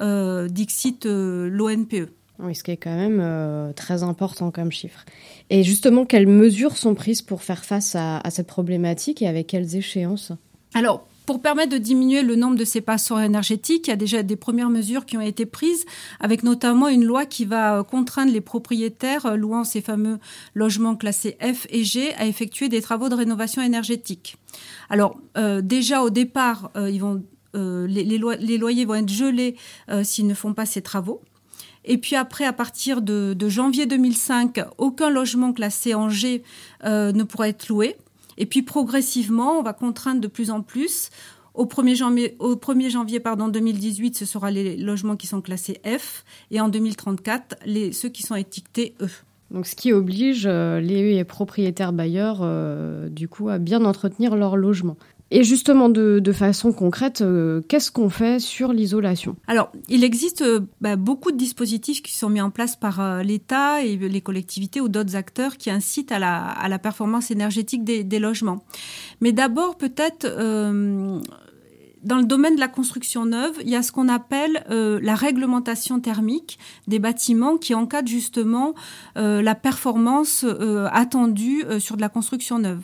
euh, 0.00 0.48
Dixit 0.48 1.06
euh, 1.06 1.48
l'ONPE. 1.48 2.10
Oui, 2.40 2.54
ce 2.54 2.62
qui 2.62 2.70
est 2.70 2.76
quand 2.76 2.94
même 2.94 3.18
euh, 3.20 3.72
très 3.72 4.04
important 4.04 4.50
comme 4.50 4.70
chiffre. 4.70 5.04
Et 5.50 5.64
justement, 5.64 6.04
quelles 6.04 6.28
mesures 6.28 6.76
sont 6.76 6.94
prises 6.94 7.20
pour 7.20 7.42
faire 7.42 7.64
face 7.64 7.96
à, 7.96 8.22
cette 8.30 8.46
problématique 8.46 9.22
et 9.22 9.26
avec 9.26 9.48
quelles 9.48 9.74
échéances? 9.74 10.32
Alors, 10.74 11.08
pour 11.26 11.42
permettre 11.42 11.72
de 11.72 11.78
diminuer 11.78 12.22
le 12.22 12.36
nombre 12.36 12.56
de 12.56 12.64
ces 12.64 12.80
passoires 12.80 13.22
énergétiques, 13.22 13.88
il 13.88 13.90
y 13.90 13.92
a 13.92 13.96
déjà 13.96 14.22
des 14.22 14.36
premières 14.36 14.70
mesures 14.70 15.04
qui 15.04 15.16
ont 15.16 15.22
été 15.22 15.46
prises, 15.46 15.84
avec 16.20 16.44
notamment 16.44 16.88
une 16.88 17.04
loi 17.04 17.26
qui 17.26 17.44
va 17.44 17.78
euh, 17.78 17.82
contraindre 17.82 18.32
les 18.32 18.40
propriétaires 18.40 19.26
euh, 19.26 19.34
louant 19.34 19.64
ces 19.64 19.80
fameux 19.80 20.20
logements 20.54 20.94
classés 20.94 21.36
F 21.42 21.66
et 21.70 21.82
G 21.82 22.14
à 22.14 22.26
effectuer 22.26 22.68
des 22.68 22.80
travaux 22.80 23.08
de 23.08 23.16
rénovation 23.16 23.62
énergétique. 23.62 24.36
Alors 24.90 25.18
déjà 25.62 26.02
au 26.02 26.10
départ, 26.10 26.70
les, 26.74 26.98
loyers 28.58 28.84
vont 28.84 28.94
être 28.94 29.08
gelés 29.08 29.56
s'ils 30.02 30.26
ne 30.26 30.34
font 30.34 30.54
pas 30.54 30.64
ces 30.64 30.80
travaux. 30.80 31.20
Et 31.88 31.98
puis 31.98 32.14
après, 32.14 32.44
à 32.44 32.52
partir 32.52 33.02
de, 33.02 33.36
janvier 33.48 33.86
2005, 33.86 34.60
aucun 34.76 35.10
logement 35.10 35.52
classé 35.52 35.94
en 35.94 36.08
G 36.08 36.44
ne 36.84 37.22
pourra 37.24 37.48
être 37.48 37.68
loué. 37.68 37.96
Et 38.36 38.46
puis 38.46 38.62
progressivement, 38.62 39.58
on 39.58 39.62
va 39.62 39.72
contraindre 39.72 40.20
de 40.20 40.28
plus 40.28 40.50
en 40.50 40.62
plus. 40.62 41.10
Au 41.54 41.66
1er 41.66 41.96
janvier, 41.96 42.36
au 42.38 42.54
1er 42.54 42.88
janvier 42.88 43.18
pardon, 43.18 43.48
2018, 43.48 44.16
ce 44.16 44.24
sera 44.24 44.52
les 44.52 44.76
logements 44.76 45.16
qui 45.16 45.26
sont 45.26 45.40
classés 45.40 45.80
F. 45.84 46.24
Et 46.52 46.60
en 46.60 46.68
2034, 46.68 47.56
les, 47.66 47.90
ceux 47.90 48.08
qui 48.08 48.22
sont 48.22 48.36
étiquetés 48.36 48.94
E. 49.00 49.08
Donc, 49.50 49.66
ce 49.66 49.74
qui 49.74 49.92
oblige 49.92 50.46
euh, 50.46 50.78
les 50.78 51.24
propriétaires 51.24 51.92
bailleurs, 51.92 52.40
euh, 52.42 53.08
du 53.08 53.28
coup, 53.28 53.48
à 53.48 53.58
bien 53.58 53.84
entretenir 53.84 54.36
leur 54.36 54.56
logement. 54.56 54.96
Et 55.30 55.44
justement, 55.44 55.90
de, 55.90 56.32
façon 56.32 56.72
concrète, 56.72 57.20
euh, 57.20 57.60
qu'est-ce 57.68 57.90
qu'on 57.90 58.08
fait 58.08 58.40
sur 58.40 58.72
l'isolation? 58.72 59.36
Alors, 59.46 59.70
il 59.88 60.04
existe 60.04 60.40
euh, 60.42 60.60
bah, 60.80 60.96
beaucoup 60.96 61.32
de 61.32 61.36
dispositifs 61.36 62.02
qui 62.02 62.14
sont 62.14 62.30
mis 62.30 62.40
en 62.40 62.50
place 62.50 62.76
par 62.76 63.00
euh, 63.00 63.22
l'État 63.22 63.82
et 63.82 63.96
les 63.96 64.20
collectivités 64.22 64.80
ou 64.80 64.88
d'autres 64.88 65.16
acteurs 65.16 65.58
qui 65.58 65.70
incitent 65.70 66.12
à 66.12 66.18
la, 66.18 66.78
performance 66.78 67.30
énergétique 67.30 67.84
des, 67.84 68.18
logements. 68.18 68.64
Mais 69.20 69.32
d'abord, 69.32 69.76
peut-être... 69.76 70.26
dans 72.04 72.16
le 72.16 72.24
domaine 72.24 72.54
de 72.54 72.60
la 72.60 72.68
construction 72.68 73.26
neuve, 73.26 73.56
il 73.62 73.68
y 73.68 73.76
a 73.76 73.82
ce 73.82 73.90
qu'on 73.90 74.08
appelle 74.08 74.64
la 74.68 75.14
réglementation 75.14 75.98
thermique 75.98 76.58
des 76.86 77.00
bâtiments 77.00 77.56
qui 77.56 77.74
encadre 77.74 78.08
justement 78.08 78.74
la 79.16 79.54
performance 79.54 80.46
attendue 80.92 81.64
sur 81.80 81.96
de 81.96 82.00
la 82.00 82.08
construction 82.08 82.60
neuve. 82.60 82.82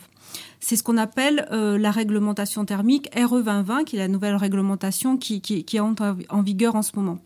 C'est 0.59 0.75
ce 0.75 0.83
qu'on 0.83 0.97
appelle 0.97 1.47
euh, 1.51 1.77
la 1.77 1.91
réglementation 1.91 2.65
thermique 2.65 3.09
RE 3.15 3.41
2020, 3.41 3.83
qui 3.83 3.97
est 3.97 3.99
la 3.99 4.07
nouvelle 4.07 4.35
réglementation 4.35 5.17
qui, 5.17 5.41
est 5.73 5.79
en, 5.79 6.41
vigueur 6.41 6.75
en 6.75 6.81
ce 6.81 6.95
moment. 6.95 7.19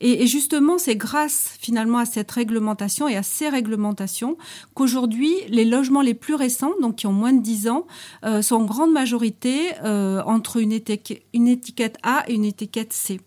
Et, 0.00 0.26
justement, 0.28 0.78
c'est 0.78 0.94
grâce 0.94 1.56
finalement 1.60 1.98
à 1.98 2.06
cette 2.06 2.30
réglementation 2.30 3.08
et 3.08 3.16
à 3.16 3.24
ces 3.24 3.48
réglementations 3.48 4.36
qu'aujourd'hui, 4.74 5.32
les 5.48 5.64
logements 5.64 6.02
les 6.02 6.14
plus 6.14 6.34
récents, 6.34 6.72
donc 6.80 6.96
qui 6.96 7.06
ont 7.08 7.12
moins 7.12 7.32
de 7.32 7.42
10 7.42 7.68
ans, 7.68 7.86
euh, 8.24 8.40
sont 8.40 8.56
en 8.56 8.64
grande 8.64 8.92
majorité 8.92 9.72
euh, 9.84 10.22
entre 10.24 10.58
une, 10.58 10.72
étiquette 10.72 11.96
A 12.04 12.24
et 12.28 12.34
une 12.34 12.44
étiquette 12.44 12.92
C. 12.92 13.20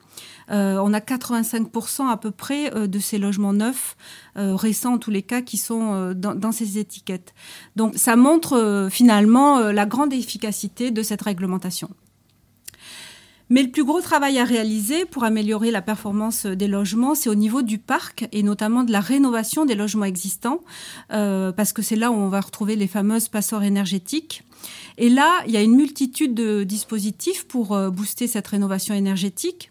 Euh, 0.49 0.79
on 0.81 0.93
a 0.93 0.99
85% 0.99 2.09
à 2.09 2.17
peu 2.17 2.31
près 2.31 2.71
de 2.71 2.99
ces 2.99 3.17
logements 3.17 3.53
neufs, 3.53 3.95
récents 4.35 4.93
en 4.93 4.97
tous 4.97 5.11
les 5.11 5.23
cas, 5.23 5.41
qui 5.41 5.57
sont 5.57 6.13
dans, 6.13 6.51
ces 6.51 6.77
étiquettes. 6.77 7.33
Donc 7.75 7.93
ça 7.95 8.15
montre 8.15 8.87
finalement 8.89 9.59
la 9.59 9.85
grande 9.85 10.13
efficacité 10.13 10.91
de 10.91 11.03
cette 11.03 11.21
réglementation. 11.21 11.89
Mais 13.51 13.61
le 13.61 13.69
plus 13.69 13.83
gros 13.83 14.01
travail 14.01 14.39
à 14.39 14.45
réaliser 14.45 15.05
pour 15.05 15.23
améliorer 15.23 15.69
la 15.69 15.83
performance 15.83 16.47
des 16.47 16.67
logements, 16.67 17.13
c'est 17.13 17.29
au 17.29 17.35
niveau 17.35 17.61
du 17.61 17.77
parc 17.77 18.27
et 18.31 18.41
notamment 18.41 18.83
de 18.83 18.91
la 18.91 19.01
rénovation 19.01 19.65
des 19.65 19.75
logements 19.75 20.05
existants, 20.05 20.61
parce 21.09 21.73
que 21.73 21.81
c'est 21.81 21.97
là 21.97 22.11
où 22.11 22.15
on 22.15 22.29
va 22.29 22.39
retrouver 22.39 22.75
les 22.75 22.87
fameuses 22.87 23.27
passeurs 23.27 23.63
énergétiques. 23.63 24.43
Et 24.97 25.09
là, 25.09 25.43
il 25.45 25.51
y 25.51 25.57
a 25.57 25.61
une 25.61 25.75
multitude 25.75 26.33
de 26.33 26.63
dispositifs 26.63 27.45
pour 27.45 27.77
booster 27.91 28.27
cette 28.27 28.47
rénovation 28.47 28.95
énergétique. 28.95 29.69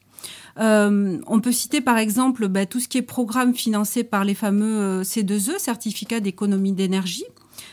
Euh, 0.58 1.18
on 1.26 1.40
peut 1.40 1.52
citer 1.52 1.80
par 1.80 1.98
exemple 1.98 2.48
bah, 2.48 2.66
tout 2.66 2.80
ce 2.80 2.88
qui 2.88 2.98
est 2.98 3.02
programme 3.02 3.54
financé 3.54 4.04
par 4.04 4.24
les 4.24 4.34
fameux 4.34 5.00
euh, 5.00 5.02
C2E, 5.02 5.58
certificats 5.58 6.20
d'économie 6.20 6.72
d'énergie, 6.72 7.24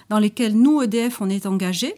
dans 0.09 0.19
lesquels 0.19 0.55
nous, 0.55 0.81
EDF, 0.81 1.21
on 1.21 1.29
est 1.29 1.45
engagés. 1.45 1.95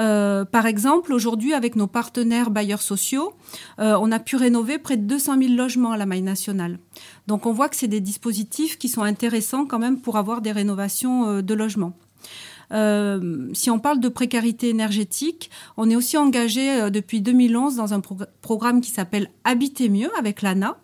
Euh, 0.00 0.44
par 0.44 0.66
exemple, 0.66 1.12
aujourd'hui, 1.12 1.54
avec 1.54 1.76
nos 1.76 1.86
partenaires 1.86 2.50
bailleurs 2.50 2.82
sociaux, 2.82 3.34
on 3.78 4.10
a 4.12 4.18
pu 4.18 4.36
rénover 4.36 4.78
près 4.78 4.96
de 4.96 5.04
200 5.04 5.38
000 5.38 5.54
logements 5.54 5.92
à 5.92 5.96
la 5.96 6.06
maille 6.06 6.22
nationale. 6.22 6.78
Donc 7.26 7.46
on 7.46 7.52
voit 7.52 7.68
que 7.68 7.76
c'est 7.76 7.88
des 7.88 8.00
dispositifs 8.00 8.78
qui 8.78 8.88
sont 8.88 9.02
intéressants 9.02 9.66
quand 9.66 9.78
même 9.78 10.00
pour 10.00 10.16
avoir 10.16 10.40
des 10.40 10.52
rénovations 10.52 11.42
de 11.42 11.54
logements. 11.54 11.92
Euh, 12.72 13.48
si 13.52 13.70
on 13.70 13.78
parle 13.78 14.00
de 14.00 14.08
précarité 14.08 14.68
énergétique, 14.68 15.50
on 15.76 15.90
est 15.90 15.96
aussi 15.96 16.16
engagé 16.16 16.70
euh, 16.70 16.90
depuis 16.90 17.20
2011 17.20 17.76
dans 17.76 17.94
un 17.94 18.00
programme 18.00 18.80
qui 18.80 18.90
s'appelle 18.90 19.30
Habiter 19.44 19.88
mieux 19.88 20.10
avec 20.18 20.42
l'ANA. 20.42 20.76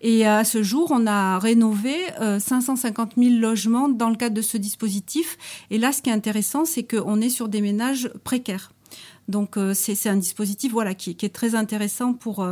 Et 0.00 0.26
à 0.26 0.44
ce 0.44 0.62
jour, 0.62 0.90
on 0.92 1.06
a 1.06 1.38
rénové 1.38 1.96
550 2.38 3.12
euh, 3.18 3.22
000 3.22 3.40
logements 3.40 3.88
dans 3.88 4.10
le 4.10 4.16
cadre 4.16 4.34
de 4.34 4.42
ce 4.42 4.56
dispositif. 4.56 5.36
Et 5.70 5.78
là, 5.78 5.92
ce 5.92 6.02
qui 6.02 6.10
est 6.10 6.14
intéressant, 6.14 6.64
c'est 6.64 6.84
qu'on 6.84 7.20
est 7.20 7.30
sur 7.30 7.48
des 7.48 7.60
ménages 7.60 8.10
précaires. 8.24 8.72
Donc 9.28 9.58
c'est 9.74 10.08
un 10.08 10.16
dispositif 10.16 10.70
voilà 10.70 10.94
qui, 10.94 11.10
est 11.10 11.34
très 11.34 11.56
intéressant 11.56 12.12
pour 12.12 12.46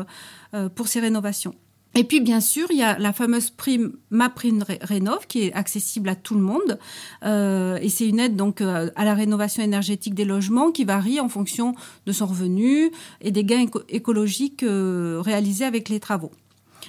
pour 0.74 0.88
ces 0.88 0.98
rénovations. 0.98 1.54
Et 1.96 2.02
puis, 2.04 2.20
bien 2.20 2.40
sûr, 2.40 2.66
il 2.70 2.78
y 2.78 2.82
a 2.82 2.98
la 2.98 3.12
fameuse 3.12 3.50
prime 3.50 3.92
Ma 4.10 4.28
Prime 4.28 4.64
Rénov 4.80 5.26
qui 5.28 5.42
est 5.42 5.52
accessible 5.52 6.08
à 6.08 6.16
tout 6.16 6.34
le 6.34 6.40
monde. 6.40 6.78
Euh, 7.24 7.78
et 7.80 7.88
c'est 7.88 8.08
une 8.08 8.18
aide 8.18 8.36
donc 8.36 8.60
euh, 8.60 8.90
à 8.96 9.04
la 9.04 9.14
rénovation 9.14 9.62
énergétique 9.62 10.14
des 10.14 10.24
logements 10.24 10.72
qui 10.72 10.84
varie 10.84 11.20
en 11.20 11.28
fonction 11.28 11.74
de 12.06 12.12
son 12.12 12.26
revenu 12.26 12.90
et 13.20 13.30
des 13.30 13.44
gains 13.44 13.66
écologiques 13.88 14.64
euh, 14.64 15.20
réalisés 15.24 15.64
avec 15.64 15.88
les 15.88 16.00
travaux. 16.00 16.32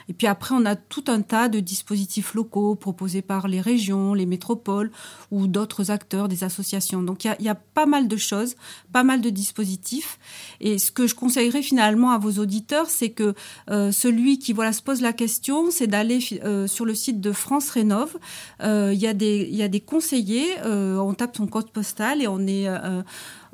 Et 0.10 0.14
puis 0.14 0.28
après, 0.28 0.56
on 0.56 0.66
a 0.66 0.76
tout 0.76 1.06
un 1.08 1.22
tas 1.22 1.50
de 1.50 1.60
dispositifs 1.60 2.34
locaux 2.34 2.76
proposés 2.76 3.22
par 3.22 3.48
les 3.48 3.62
régions, 3.62 4.14
les 4.14 4.26
métropoles 4.26 4.92
ou 5.32 5.48
d'autres 5.48 5.92
acteurs, 5.92 6.28
des 6.28 6.44
associations. 6.44 7.02
Donc 7.02 7.26
il 7.26 7.36
y 7.40 7.50
a, 7.50 7.56
pas 7.56 7.86
mal 7.86 8.08
de 8.08 8.18
choses, 8.18 8.56
pas 8.92 9.04
mal 9.04 9.22
de 9.22 9.30
dispositifs. 9.30 10.20
Et 10.62 10.78
ce 10.78 10.92
que 10.92 11.08
je 11.08 11.16
conseillerais 11.16 11.62
finalement 11.62 12.12
à 12.12 12.18
vos 12.18 12.34
auditeurs, 12.34 12.88
c'est 12.90 13.10
que 13.10 13.34
euh, 13.70 13.92
celui 13.92 14.40
qui 14.40 14.54
voilà 14.54 14.72
se 14.72 14.82
pose 14.82 15.02
la 15.02 15.14
question, 15.14 15.72
c'est 15.72 15.88
d'aller 15.88 16.20
euh, 16.44 16.68
sur 16.68 16.86
le 16.86 16.96
site 16.96 17.20
de 17.20 17.32
France 17.32 17.70
Rénov. 17.70 18.16
Euh, 18.62 18.92
il 18.94 19.00
y 19.00 19.08
a 19.08 19.14
des 19.14 19.48
il 19.50 19.56
y 19.56 19.64
a 19.64 19.68
des 19.68 19.82
conseillers. 19.82 20.56
on 20.64 21.14
tape 21.14 21.36
son 21.36 21.48
code 21.48 21.72
postal 21.72 22.22
et 22.22 22.28
on 22.28 22.46
est 22.48 22.68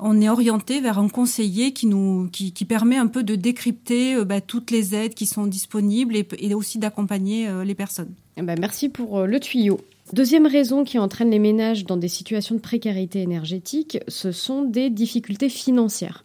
on 0.02 0.20
est 0.20 0.28
orienté 0.28 0.80
vers 0.80 0.98
un 0.98 1.08
conseiller 1.08 1.72
qui 1.72 1.86
nous 1.86 2.28
qui, 2.30 2.52
permet 2.64 2.96
un 2.96 3.06
peu 3.06 3.22
de 3.22 3.34
décrypter 3.34 4.16
euh, 4.16 4.24
bah, 4.24 4.40
toutes 4.40 4.70
les 4.70 4.94
aides 4.94 5.14
qui 5.14 5.26
sont 5.26 5.46
disponibles 5.46 6.16
et, 6.16 6.54
aussi 6.54 6.78
d'accompagner 6.78 7.48
euh, 7.48 7.64
les 7.64 7.74
personnes. 7.74 8.12
Eh 8.36 8.42
ben, 8.42 8.58
merci 8.58 8.88
pour 8.88 9.20
euh, 9.20 9.26
le 9.26 9.40
tuyau. 9.40 9.80
Deuxième 10.12 10.46
raison 10.46 10.84
qui 10.84 10.98
entraîne 10.98 11.30
les 11.30 11.38
ménages 11.38 11.84
dans 11.84 11.96
des 11.96 12.08
situations 12.08 12.54
de 12.54 12.60
précarité 12.60 13.22
énergétique, 13.22 13.98
ce 14.08 14.32
sont 14.32 14.62
des 14.62 14.90
difficultés 14.90 15.48
financières. 15.48 16.24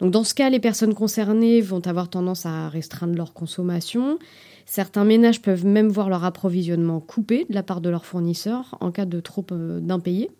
Donc 0.00 0.10
dans 0.10 0.24
ce 0.24 0.34
cas, 0.34 0.50
les 0.50 0.60
personnes 0.60 0.94
concernées 0.94 1.60
vont 1.60 1.86
avoir 1.86 2.08
tendance 2.08 2.44
à 2.46 2.68
restreindre 2.68 3.16
leur 3.16 3.32
consommation. 3.32 4.18
Certains 4.66 5.04
ménages 5.04 5.40
peuvent 5.40 5.64
même 5.64 5.88
voir 5.88 6.08
leur 6.10 6.24
approvisionnement 6.24 7.00
coupé 7.00 7.46
de 7.48 7.54
la 7.54 7.62
part 7.62 7.80
de 7.80 7.88
leurs 7.88 8.04
fournisseurs 8.04 8.76
en 8.80 8.90
cas 8.90 9.06
de 9.06 9.20
trop 9.20 9.44
d'impayés 9.50 10.30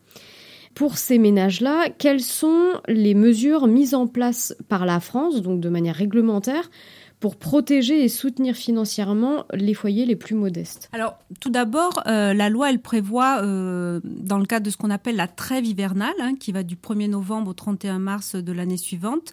pour 0.77 0.99
ces 0.99 1.17
ménages-là, 1.17 1.89
quelles 1.89 2.21
sont 2.21 2.75
les 2.87 3.15
mesures 3.15 3.67
mises 3.67 3.95
en 3.95 4.07
place 4.07 4.55
par 4.69 4.85
la 4.85 5.01
France, 5.01 5.41
donc 5.41 5.59
de 5.59 5.71
manière 5.71 5.97
réglementaire, 5.97 6.71
pour 7.19 7.37
protéger 7.37 8.05
et 8.05 8.11
soutenir 8.11 8.55
financièrement 8.55 9.47
les 9.55 9.73
foyers 9.73 10.05
les 10.05 10.17
plus 10.17 10.35
modestes? 10.35 10.91
Alors, 10.93 11.19
tout 11.41 11.49
d'abord, 11.49 12.03
euh, 12.07 12.35
la 12.35 12.51
loi, 12.51 12.69
elle 12.69 12.83
prévoit, 12.83 13.41
euh, 13.43 14.01
dans 14.05 14.37
le 14.37 14.45
cadre 14.45 14.67
de 14.67 14.71
ce 14.71 14.77
qu'on 14.77 14.91
appelle 14.91 15.17
la 15.17 15.29
trêve 15.29 15.65
hivernale, 15.65 16.13
hein, 16.21 16.35
qui 16.39 16.53
va 16.53 16.63
du 16.63 16.77
1er 16.77 17.09
novembre 17.09 17.53
au 17.53 17.55
31 17.55 17.99
mars 17.99 18.37
de 18.37 18.53
l'année 18.53 18.77
suivante, 18.77 19.33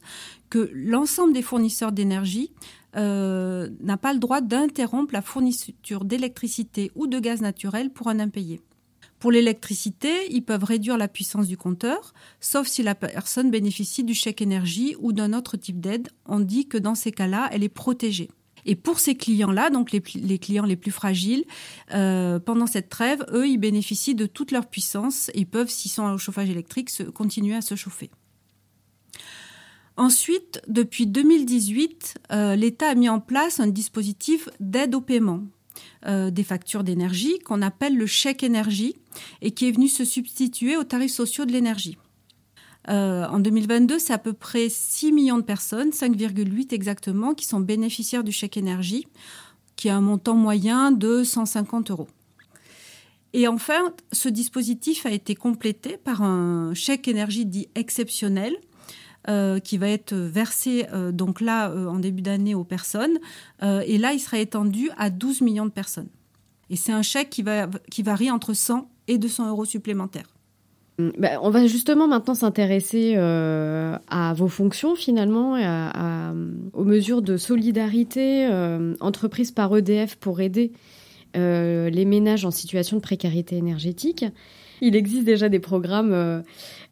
que 0.49 0.71
l'ensemble 0.73 1.33
des 1.33 1.41
fournisseurs 1.41 1.91
d'énergie 1.91 2.51
euh, 2.95 3.67
n'a 3.81 3.97
pas 3.97 4.13
le 4.13 4.19
droit 4.19 4.39
d'interrompre 4.39 5.13
la 5.13 5.21
fourniture 5.21 6.05
d'électricité 6.05 6.89
ou 6.95 7.05
de 7.05 7.19
gaz 7.19 7.41
naturel 7.41 7.89
pour 7.89 8.07
un 8.07 8.21
impayé. 8.21 8.61
Pour 9.23 9.31
l'électricité, 9.31 10.27
ils 10.31 10.43
peuvent 10.43 10.65
réduire 10.65 10.97
la 10.97 11.07
puissance 11.07 11.47
du 11.47 11.55
compteur, 11.55 12.13
sauf 12.41 12.67
si 12.67 12.83
la 12.83 12.93
personne 12.93 13.51
bénéficie 13.51 14.03
du 14.03 14.13
chèque 14.13 14.41
énergie 14.41 14.97
ou 14.99 15.13
d'un 15.13 15.31
autre 15.31 15.55
type 15.55 15.79
d'aide. 15.79 16.09
On 16.25 16.41
dit 16.41 16.67
que 16.67 16.77
dans 16.77 16.93
ces 16.93 17.13
cas-là, 17.13 17.47
elle 17.53 17.63
est 17.63 17.69
protégée. 17.69 18.29
Et 18.65 18.75
pour 18.75 18.99
ces 18.99 19.15
clients-là, 19.15 19.69
donc 19.69 19.93
les, 19.93 20.01
clients 20.39 20.65
les 20.65 20.75
plus 20.75 20.91
fragiles, 20.91 21.45
euh, 21.93 22.37
pendant 22.37 22.67
cette 22.67 22.89
trêve, 22.89 23.25
eux, 23.31 23.47
ils 23.47 23.57
bénéficient 23.57 24.13
de 24.13 24.25
toute 24.25 24.51
leur 24.51 24.65
puissance. 24.65 25.31
Ils 25.35 25.47
peuvent, 25.47 25.69
s'ils 25.69 25.91
sont 25.91 26.03
au 26.03 26.17
chauffage 26.17 26.49
électrique, 26.49 26.91
continuer 27.13 27.55
à 27.55 27.61
se 27.61 27.75
chauffer. 27.75 28.11
Ensuite, 29.95 30.61
depuis 30.67 31.07
2018, 31.07 32.15
euh, 32.33 32.57
l'État 32.57 32.89
a 32.89 32.95
mis 32.95 33.07
en 33.07 33.21
place 33.21 33.61
un 33.61 33.67
dispositif 33.67 34.49
d'aide 34.59 34.95
au 34.95 34.99
paiement 34.99 35.43
euh, 36.05 36.31
des 36.31 36.43
factures 36.43 36.83
d'énergie 36.83 37.39
qu'on 37.39 37.61
appelle 37.61 37.97
le 37.97 38.05
chèque 38.05 38.43
énergie 38.43 38.95
et 39.41 39.51
qui 39.51 39.67
est 39.67 39.71
venu 39.71 39.87
se 39.87 40.05
substituer 40.05 40.75
aux 40.77 40.83
tarifs 40.83 41.13
sociaux 41.13 41.45
de 41.45 41.51
l'énergie. 41.51 41.97
Euh, 42.89 43.25
en 43.27 43.39
2022, 43.39 43.99
c'est 43.99 44.13
à 44.13 44.17
peu 44.17 44.33
près 44.33 44.67
6 44.69 45.11
millions 45.13 45.37
de 45.37 45.43
personnes, 45.43 45.91
5,8 45.91 46.73
exactement, 46.73 47.33
qui 47.33 47.45
sont 47.45 47.59
bénéficiaires 47.59 48.23
du 48.23 48.31
chèque 48.31 48.57
énergie, 48.57 49.07
qui 49.75 49.89
a 49.89 49.95
un 49.95 50.01
montant 50.01 50.35
moyen 50.35 50.91
de 50.91 51.23
150 51.23 51.91
euros. 51.91 52.07
Et 53.33 53.47
enfin, 53.47 53.93
ce 54.11 54.29
dispositif 54.29 55.05
a 55.05 55.11
été 55.11 55.35
complété 55.35 55.97
par 55.97 56.21
un 56.21 56.73
chèque 56.73 57.07
énergie 57.07 57.45
dit 57.45 57.67
exceptionnel, 57.75 58.55
euh, 59.29 59.59
qui 59.59 59.77
va 59.77 59.87
être 59.87 60.13
versé 60.13 60.85
euh, 60.91 61.13
donc 61.13 61.39
là 61.39 61.69
euh, 61.69 61.87
en 61.87 61.97
début 61.97 62.21
d'année 62.21 62.55
aux 62.55 62.65
personnes. 62.65 63.19
et 63.61 63.97
là, 63.97 64.11
il 64.11 64.19
sera 64.19 64.37
étendu 64.37 64.89
à 64.97 65.09
12 65.09 65.39
millions 65.39 65.65
de 65.65 65.71
personnes. 65.71 66.09
Et 66.69 66.75
c'est 66.75 66.91
un 66.91 67.03
chèque 67.03 67.29
qui, 67.29 67.41
va, 67.41 67.69
qui 67.89 68.03
varie 68.03 68.29
entre 68.29 68.53
100 68.53 68.89
et 69.07 69.17
200 69.17 69.49
euros 69.49 69.63
supplémentaires. 69.63 70.27
Hum, 70.99 71.13
bah, 71.17 71.39
on 71.41 71.51
va 71.51 71.67
justement 71.67 72.05
maintenant 72.07 72.35
s'intéresser 72.35 73.15
à 73.15 74.33
vos 74.35 74.49
fonctions 74.49 74.95
finalement, 74.95 75.53
aux 76.73 76.83
mesures 76.83 77.21
de 77.21 77.37
solidarité 77.37 78.49
entreprises 78.99 79.51
par 79.51 79.73
EDF 79.73 80.17
pour 80.17 80.41
aider 80.41 80.73
les 81.33 82.05
ménages 82.05 82.43
en 82.43 82.51
situation 82.51 82.97
de 82.97 83.01
précarité 83.01 83.55
énergétique. 83.55 84.25
Il 84.81 84.95
existe 84.95 85.25
déjà 85.25 85.49
des 85.49 85.59
programmes, 85.59 86.13
euh, 86.13 86.41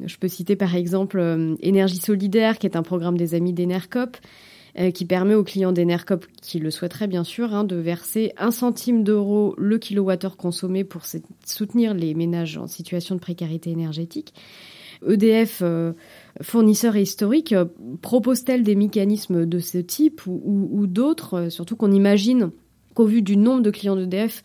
je 0.03 0.17
peux 0.17 0.27
citer 0.27 0.55
par 0.55 0.75
exemple 0.75 1.19
euh, 1.19 1.55
Énergie 1.61 1.97
solidaire, 1.97 2.57
qui 2.57 2.67
est 2.67 2.75
un 2.75 2.83
programme 2.83 3.17
des 3.17 3.33
amis 3.35 3.53
d'Enercop, 3.53 4.17
euh, 4.79 4.91
qui 4.91 5.05
permet 5.05 5.35
aux 5.35 5.43
clients 5.43 5.71
d'Enercop, 5.71 6.25
qui 6.41 6.59
le 6.59 6.71
souhaiteraient 6.71 7.07
bien 7.07 7.23
sûr, 7.23 7.53
hein, 7.53 7.63
de 7.63 7.75
verser 7.75 8.33
un 8.37 8.51
centime 8.51 9.03
d'euro 9.03 9.55
le 9.57 9.77
kilowattheure 9.77 10.37
consommé 10.37 10.83
pour 10.83 11.01
soutenir 11.45 11.93
les 11.93 12.13
ménages 12.13 12.57
en 12.57 12.67
situation 12.67 13.15
de 13.15 13.19
précarité 13.19 13.71
énergétique. 13.71 14.33
EDF, 15.07 15.63
fournisseur 16.43 16.95
historique, 16.95 17.55
propose-t-elle 18.03 18.61
des 18.61 18.75
mécanismes 18.75 19.47
de 19.47 19.57
ce 19.57 19.79
type 19.79 20.21
ou 20.27 20.85
d'autres, 20.85 21.49
surtout 21.49 21.75
qu'on 21.75 21.91
imagine 21.91 22.51
qu'au 22.93 23.05
vu 23.05 23.23
du 23.23 23.35
nombre 23.35 23.63
de 23.63 23.71
clients 23.71 23.95
d'EDF, 23.95 24.43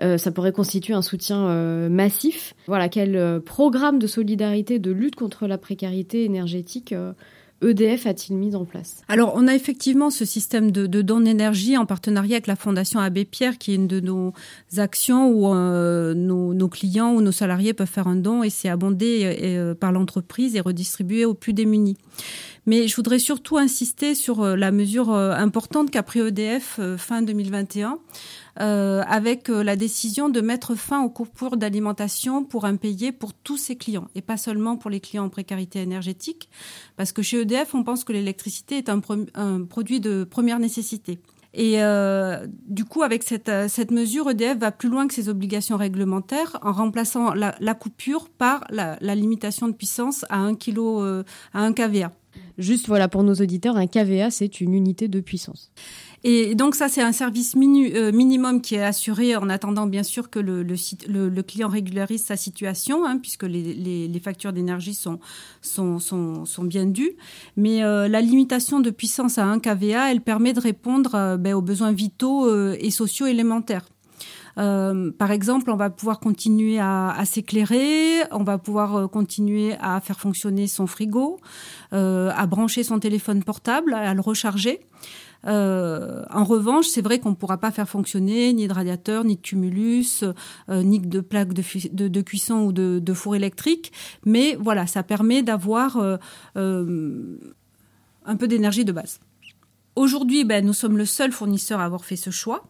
euh, 0.00 0.18
ça 0.18 0.30
pourrait 0.30 0.52
constituer 0.52 0.94
un 0.94 1.02
soutien 1.02 1.48
euh, 1.48 1.88
massif. 1.88 2.54
Voilà, 2.66 2.88
quel 2.88 3.16
euh, 3.16 3.40
programme 3.40 3.98
de 3.98 4.06
solidarité, 4.06 4.78
de 4.78 4.90
lutte 4.90 5.16
contre 5.16 5.46
la 5.46 5.58
précarité 5.58 6.24
énergétique 6.24 6.94
EDF 7.62 8.06
a-t-il 8.06 8.36
mis 8.36 8.56
en 8.56 8.64
place? 8.64 9.02
Alors, 9.08 9.34
on 9.36 9.46
a 9.46 9.54
effectivement 9.54 10.10
ce 10.10 10.24
système 10.24 10.72
de, 10.72 10.86
de 10.86 11.02
dons 11.02 11.20
d'énergie 11.20 11.76
en 11.76 11.86
partenariat 11.86 12.36
avec 12.36 12.48
la 12.48 12.56
Fondation 12.56 12.98
Abbé 12.98 13.24
Pierre, 13.24 13.58
qui 13.58 13.72
est 13.72 13.76
une 13.76 13.86
de 13.86 14.00
nos 14.00 14.32
actions 14.78 15.28
où 15.28 15.54
nos, 15.54 16.68
clients 16.68 17.12
ou 17.12 17.20
nos 17.20 17.30
salariés 17.30 17.72
peuvent 17.72 17.86
faire 17.86 18.08
un 18.08 18.16
don 18.16 18.42
et 18.42 18.50
c'est 18.50 18.68
abondé 18.68 19.74
par 19.78 19.92
l'entreprise 19.92 20.56
et 20.56 20.60
redistribué 20.60 21.24
aux 21.24 21.34
plus 21.34 21.52
démunis. 21.52 21.96
Mais 22.66 22.86
je 22.86 22.94
voudrais 22.94 23.18
surtout 23.18 23.58
insister 23.58 24.14
sur 24.14 24.44
la 24.44 24.70
mesure 24.70 25.12
importante 25.12 25.90
qu'a 25.90 26.02
pris 26.02 26.20
EDF 26.20 26.78
fin 26.96 27.22
2021 27.22 27.98
euh, 28.60 29.02
avec 29.08 29.48
euh, 29.48 29.64
la 29.64 29.76
décision 29.76 30.28
de 30.28 30.42
mettre 30.42 30.74
fin 30.74 31.02
aux 31.02 31.08
coupures 31.08 31.56
d'alimentation 31.56 32.44
pour 32.44 32.66
impayés 32.66 33.10
pour 33.10 33.32
tous 33.32 33.56
ses 33.56 33.76
clients 33.76 34.08
et 34.14 34.20
pas 34.20 34.36
seulement 34.36 34.76
pour 34.76 34.90
les 34.90 35.00
clients 35.00 35.24
en 35.24 35.30
précarité 35.30 35.80
énergétique, 35.80 36.50
parce 36.98 37.12
que 37.12 37.22
chez 37.22 37.40
EDF, 37.40 37.74
on 37.74 37.82
pense 37.82 38.04
que 38.04 38.12
l'électricité 38.12 38.76
est 38.76 38.90
un, 38.90 39.00
produit 39.00 40.00
de 40.00 40.24
première 40.24 40.58
nécessité. 40.58 41.18
Et 41.54 41.82
euh, 41.82 42.46
du 42.66 42.84
coup, 42.84 43.02
avec 43.02 43.22
cette, 43.22 43.50
cette, 43.68 43.90
mesure, 43.90 44.28
EDF 44.28 44.58
va 44.58 44.70
plus 44.70 44.90
loin 44.90 45.08
que 45.08 45.14
ses 45.14 45.30
obligations 45.30 45.78
réglementaires 45.78 46.58
en 46.62 46.72
remplaçant 46.72 47.32
la, 47.32 47.54
la 47.58 47.74
coupure 47.74 48.28
par 48.28 48.64
la, 48.68 48.98
la, 49.00 49.14
limitation 49.14 49.66
de 49.66 49.72
puissance 49.72 50.26
à 50.28 50.38
1 50.38 50.56
kg, 50.56 51.24
à 51.54 51.60
1 51.60 51.72
kVA. 51.72 52.12
Juste 52.58 52.86
voilà 52.86 53.08
pour 53.08 53.22
nos 53.22 53.34
auditeurs, 53.34 53.76
un 53.76 53.86
kVA 53.86 54.30
c'est 54.30 54.60
une 54.60 54.74
unité 54.74 55.08
de 55.08 55.20
puissance. 55.20 55.70
Et 56.24 56.54
donc 56.54 56.76
ça, 56.76 56.88
c'est 56.88 57.02
un 57.02 57.12
service 57.12 57.56
euh, 57.56 58.12
minimum 58.12 58.60
qui 58.60 58.76
est 58.76 58.82
assuré 58.82 59.34
en 59.34 59.48
attendant 59.48 59.86
bien 59.86 60.04
sûr 60.04 60.30
que 60.30 60.38
le, 60.38 61.42
client 61.42 61.68
régularise 61.68 62.24
sa 62.24 62.36
situation, 62.36 63.04
hein, 63.04 63.18
puisque 63.18 63.42
les, 63.42 64.20
factures 64.22 64.52
d'énergie 64.52 64.94
sont, 64.94 65.18
bien 66.62 66.86
dues. 66.86 67.16
Mais 67.56 67.82
euh, 67.82 68.06
la 68.06 68.20
limitation 68.20 68.78
de 68.78 68.90
puissance 68.90 69.38
à 69.38 69.44
1 69.44 69.58
kVA, 69.58 70.12
elle 70.12 70.20
permet 70.20 70.52
de 70.52 70.60
répondre 70.60 71.14
euh, 71.16 71.36
ben, 71.36 71.54
aux 71.54 71.62
besoins 71.62 71.92
vitaux 71.92 72.72
et 72.74 72.90
sociaux 72.90 73.26
élémentaires. 73.26 73.86
Par 74.56 75.30
exemple, 75.30 75.70
on 75.70 75.76
va 75.76 75.90
pouvoir 75.90 76.20
continuer 76.20 76.78
à, 76.78 77.22
s'éclairer, 77.24 78.22
on 78.30 78.44
va 78.44 78.58
pouvoir 78.58 79.10
continuer 79.10 79.74
à 79.80 80.00
faire 80.00 80.20
fonctionner 80.20 80.66
son 80.66 80.86
frigo, 80.86 81.40
à 81.90 82.46
brancher 82.46 82.82
son 82.82 82.98
téléphone 82.98 83.42
portable, 83.42 83.94
à 83.94 84.14
le 84.14 84.20
recharger. 84.20 84.80
Euh, 85.46 86.24
en 86.30 86.44
revanche, 86.44 86.86
c'est 86.86 87.02
vrai 87.02 87.18
qu'on 87.18 87.30
ne 87.30 87.34
pourra 87.34 87.58
pas 87.58 87.70
faire 87.70 87.88
fonctionner 87.88 88.52
ni 88.52 88.68
de 88.68 88.72
radiateur, 88.72 89.24
ni 89.24 89.36
de 89.36 89.40
tumulus, 89.40 90.24
euh, 90.68 90.82
ni 90.82 91.00
de 91.00 91.20
plaques 91.20 91.52
de, 91.52 92.20
cuisson 92.20 92.60
ou 92.62 92.72
de, 92.72 93.00
de, 93.00 93.14
four 93.14 93.34
électrique. 93.36 93.92
Mais 94.24 94.56
voilà, 94.60 94.86
ça 94.86 95.02
permet 95.02 95.42
d'avoir 95.42 95.98
euh, 96.56 97.38
un 98.24 98.36
peu 98.36 98.46
d'énergie 98.46 98.84
de 98.84 98.92
base. 98.92 99.20
Aujourd'hui, 99.96 100.44
ben, 100.44 100.64
nous 100.64 100.72
sommes 100.72 100.96
le 100.96 101.04
seul 101.04 101.32
fournisseur 101.32 101.80
à 101.80 101.84
avoir 101.84 102.04
fait 102.04 102.16
ce 102.16 102.30
choix. 102.30 102.64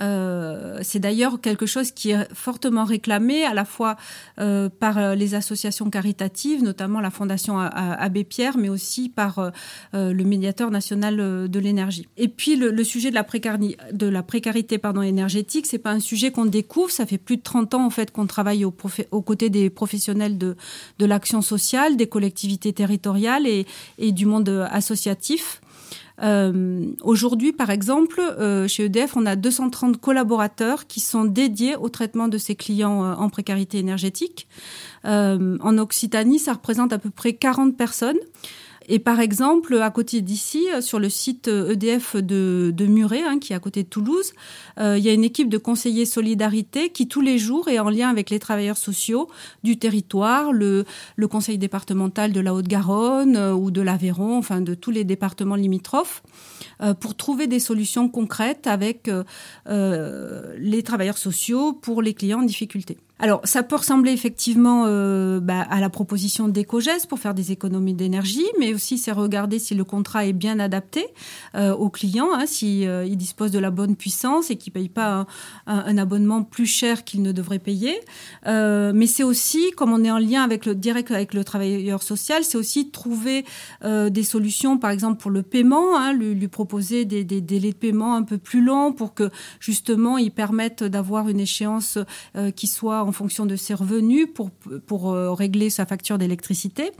Euh, 0.00 0.78
c'est 0.82 0.98
d'ailleurs 0.98 1.40
quelque 1.40 1.66
chose 1.66 1.92
qui 1.92 2.10
est 2.10 2.32
fortement 2.34 2.84
réclamé 2.84 3.44
à 3.44 3.54
la 3.54 3.64
fois 3.64 3.96
euh, 4.40 4.68
par 4.68 4.98
euh, 4.98 5.14
les 5.14 5.34
associations 5.34 5.88
caritatives, 5.90 6.62
notamment 6.62 7.00
la 7.00 7.10
Fondation 7.10 7.58
Abbé 7.58 8.24
Pierre, 8.24 8.56
mais 8.58 8.68
aussi 8.68 9.08
par 9.08 9.52
le 9.92 10.24
médiateur 10.24 10.70
national 10.70 11.16
de 11.48 11.58
l'énergie. 11.58 12.08
Et 12.16 12.28
puis 12.28 12.56
le, 12.56 12.84
sujet 12.84 13.10
de 13.10 13.14
la, 13.14 13.24
précarité, 13.24 13.76
de 13.92 14.06
la 14.06 14.22
précarité 14.22 14.78
pardon, 14.78 15.02
énergétique, 15.02 15.66
c'est 15.66 15.78
pas 15.78 15.90
un 15.90 16.00
sujet 16.00 16.30
qu'on 16.30 16.46
découvre. 16.46 16.90
Ça 16.90 17.06
fait 17.06 17.18
plus 17.18 17.36
de 17.36 17.42
30 17.42 17.74
ans 17.74 17.86
en 17.86 17.90
fait 17.90 18.10
qu'on 18.10 18.26
travaille 18.26 18.64
aux 18.64 19.22
côtés 19.22 19.50
des 19.50 19.70
professionnels 19.70 20.38
de, 20.38 20.56
l'action 21.00 21.42
sociale, 21.42 21.96
des 21.96 22.06
collectivités 22.06 22.72
territoriales 22.72 23.46
et 23.46 24.12
du 24.12 24.26
monde 24.26 24.66
associatif. 24.70 25.60
Euh, 26.22 26.92
Aujourd'hui, 27.02 27.52
par 27.52 27.70
exemple, 27.70 28.20
euh, 28.20 28.68
chez 28.68 28.84
EDF, 28.84 29.16
on 29.16 29.26
a 29.26 29.36
230 29.36 30.00
collaborateurs 30.00 30.86
qui 30.86 31.00
sont 31.00 31.24
dédiés 31.24 31.76
au 31.76 31.88
traitement 31.88 32.28
de 32.28 32.38
ces 32.38 32.54
clients 32.54 33.04
euh, 33.04 33.14
en 33.14 33.28
précarité 33.28 33.78
énergétique. 33.78 34.46
Euh, 35.04 35.58
en 35.60 35.78
Occitanie, 35.78 36.38
ça 36.38 36.52
représente 36.52 36.92
à 36.92 36.98
peu 36.98 37.10
près 37.10 37.32
40 37.32 37.76
personnes. 37.76 38.18
Et 38.88 38.98
par 38.98 39.20
exemple, 39.20 39.80
à 39.80 39.90
côté 39.90 40.20
d'ici, 40.20 40.66
euh, 40.72 40.80
sur 40.80 40.98
le 40.98 41.08
site 41.08 41.48
EDF 41.48 42.16
euh, 42.16 42.18
e 42.18 42.72
de, 42.72 42.86
Muret, 42.86 43.22
hein, 43.22 43.38
qui 43.38 43.52
est 43.52 43.56
à 43.56 43.60
côté 43.60 43.82
de 43.82 43.88
Toulouse, 43.88 44.32
euh, 44.78 44.98
il 44.98 45.04
y 45.04 45.08
a 45.08 45.12
une 45.12 45.24
équipe 45.24 45.48
de 45.48 45.58
conseillers 45.58 46.04
solidarité 46.04 46.90
qui 46.90 47.08
tous 47.08 47.20
les 47.20 47.38
jours 47.38 47.68
est 47.68 47.78
en 47.78 47.88
lien 47.88 48.10
avec 48.10 48.30
les 48.30 48.38
travailleurs 48.38 48.76
sociaux 48.76 49.28
du 49.62 49.78
territoire, 49.78 50.52
le, 50.52 50.84
le 51.16 51.28
conseil 51.28 51.58
départemental 51.58 52.32
de 52.32 52.40
la 52.40 52.54
Haute-Garonne 52.54 53.36
ou 53.36 53.70
de 53.70 53.80
l'Aveyron, 53.80 54.36
enfin 54.36 54.60
de 54.60 54.74
tous 54.74 54.90
les 54.90 55.04
départements 55.04 55.54
limitrophes, 55.54 56.22
pour 57.00 57.16
trouver 57.16 57.46
des 57.46 57.60
solutions 57.60 58.08
concrètes 58.08 58.66
avec 58.66 59.10
les 59.66 60.82
travailleurs 60.82 61.18
sociaux 61.18 61.72
pour 61.72 62.02
les 62.02 62.14
clients 62.14 62.40
en 62.40 62.44
difficulté. 62.44 62.98
Alors, 63.20 63.40
ça 63.44 63.62
peut 63.62 63.76
ressembler 63.76 64.10
effectivement 64.10 64.86
euh, 64.86 65.38
bah, 65.38 65.60
à 65.70 65.78
la 65.78 65.88
proposition 65.88 66.48
d'éco-gestes 66.48 67.06
pour 67.06 67.20
faire 67.20 67.32
des 67.32 67.52
économies 67.52 67.94
d'énergie, 67.94 68.46
mais 68.58 68.74
aussi 68.74 68.98
c'est 68.98 69.12
regarder 69.12 69.60
si 69.60 69.76
le 69.76 69.84
contrat 69.84 70.26
est 70.26 70.32
bien 70.32 70.58
adapté 70.58 71.06
euh, 71.54 71.72
au 71.74 71.90
client, 71.90 72.30
hein, 72.34 72.44
si 72.46 72.88
euh, 72.88 73.04
il 73.04 73.16
dispose 73.16 73.52
de 73.52 73.60
la 73.60 73.70
bonne 73.70 73.94
puissance 73.94 74.50
et 74.50 74.56
qu'il 74.56 74.72
paye 74.72 74.88
pas 74.88 75.26
un, 75.66 75.96
abonnement 75.96 76.42
plus 76.42 76.66
cher 76.66 77.04
qu'il 77.04 77.22
ne 77.22 77.30
devrait 77.30 77.60
payer. 77.60 77.94
mais 78.44 79.06
c'est 79.06 79.22
aussi, 79.22 79.70
comme 79.76 79.92
on 79.92 80.02
est 80.02 80.10
en 80.10 80.18
lien 80.18 80.42
avec 80.42 80.66
le 80.66 80.74
direct 80.74 81.12
avec 81.12 81.34
le 81.34 81.44
travailleur 81.44 82.02
social, 82.02 82.42
c'est 82.42 82.58
aussi 82.58 82.90
trouver 82.90 83.44
des 83.84 84.22
solutions, 84.24 84.76
par 84.76 84.90
exemple 84.90 85.20
pour 85.20 85.30
le 85.30 85.42
paiement, 85.42 85.96
hein, 85.96 86.12
lui, 86.12 86.34
lui, 86.34 86.48
proposer 86.48 87.04
des, 87.04 87.22
des, 87.22 87.40
délais 87.40 87.70
de 87.70 87.76
paiement 87.76 88.16
un 88.16 88.22
peu 88.22 88.38
plus 88.38 88.62
longs 88.62 88.92
pour 88.92 89.14
que 89.14 89.30
justement 89.60 90.18
ils 90.18 90.32
permettent 90.32 90.82
d'avoir 90.82 91.28
une 91.28 91.40
échéance 91.40 91.98
qui 92.56 92.66
soit 92.66 93.04
en 93.04 93.12
fonction 93.14 93.46
de 93.46 93.56
ses 93.56 93.74
revenus 93.74 94.28
pour, 94.34 94.50
pour 94.86 95.12
euh, 95.12 95.32
régler 95.32 95.70
sa 95.70 95.86
facture 95.86 96.18
d'électricité. 96.18 96.92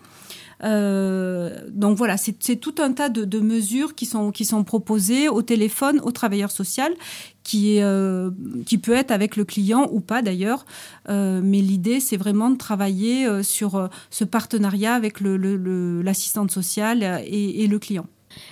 Euh, 0.63 1.69
donc 1.71 1.99
voilà, 1.99 2.17
c'est 2.17 2.57
tout 2.57 2.77
un 2.79 2.93
tas 2.93 3.09
de, 3.09 3.41
mesures 3.41 3.95
qui 3.95 4.07
sont, 4.07 4.31
qui 4.31 4.45
sont 4.45 4.65
proposées 4.65 5.29
au 5.29 5.43
téléphone, 5.43 6.01
au 6.03 6.13
travailleur 6.13 6.51
social, 6.51 6.95
qui, 7.43 7.83
euh, 7.83 8.31
qui 8.65 8.79
peut 8.79 8.95
être 8.95 9.11
avec 9.11 9.37
le 9.37 9.45
client 9.45 9.89
ou 9.93 10.01
pas 10.01 10.23
d'ailleurs. 10.23 10.65
mais 11.09 11.61
l'idée, 11.61 12.01
c'est 12.01 12.17
vraiment 12.17 12.51
de 12.51 12.57
travailler 12.57 13.43
sur 13.43 13.91
ce 14.11 14.25
partenariat 14.25 14.95
avec 14.95 15.21
l'assistante 15.21 16.49
le, 16.49 16.55
sociale 16.55 17.23
et 17.27 17.67
le 17.67 17.79
client. 17.79 18.07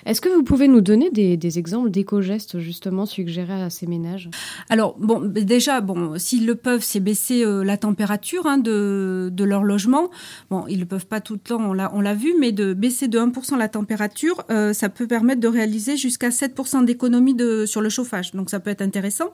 Est-ce 0.06 0.20
que 0.20 0.28
vous 0.28 0.42
pouvez 0.42 0.68
nous 0.68 0.80
donner 0.80 1.10
des, 1.10 1.58
exemples 1.58 1.90
d'éco-gestes 1.90 2.58
justement 2.58 3.06
suggérés 3.06 3.62
à 3.62 3.70
ces 3.70 3.86
ménages? 3.86 4.30
Alors 4.68 4.96
bon, 4.98 5.20
déjà, 5.20 5.80
bon, 5.80 6.18
s'ils 6.18 6.46
le 6.46 6.54
peuvent, 6.54 6.82
c'est 6.82 7.00
baisser 7.00 7.44
euh, 7.44 7.62
la 7.62 7.76
température 7.76 8.46
hein, 8.46 8.58
de, 8.58 9.32
leur 9.38 9.64
logement. 9.64 10.10
Bon, 10.50 10.64
ils 10.68 10.80
le 10.80 10.86
peuvent 10.86 11.06
pas 11.06 11.20
tout 11.20 11.34
le 11.34 11.40
temps, 11.40 11.60
on 11.60 12.00
l'a 12.00 12.14
vu, 12.14 12.34
mais 12.38 12.52
de 12.52 12.74
baisser 12.74 13.08
de 13.08 13.18
1% 13.18 13.58
la 13.58 13.68
température, 13.68 14.44
euh, 14.50 14.72
ça 14.72 14.88
peut 14.88 15.06
permettre 15.06 15.40
de 15.40 15.48
réaliser 15.48 15.96
jusqu'à 15.96 16.30
7% 16.30 16.84
d'économie 16.84 17.36
sur 17.66 17.80
le 17.80 17.88
chauffage. 17.88 18.32
Donc 18.32 18.50
ça 18.50 18.60
peut 18.60 18.70
être 18.70 18.82
intéressant. 18.82 19.32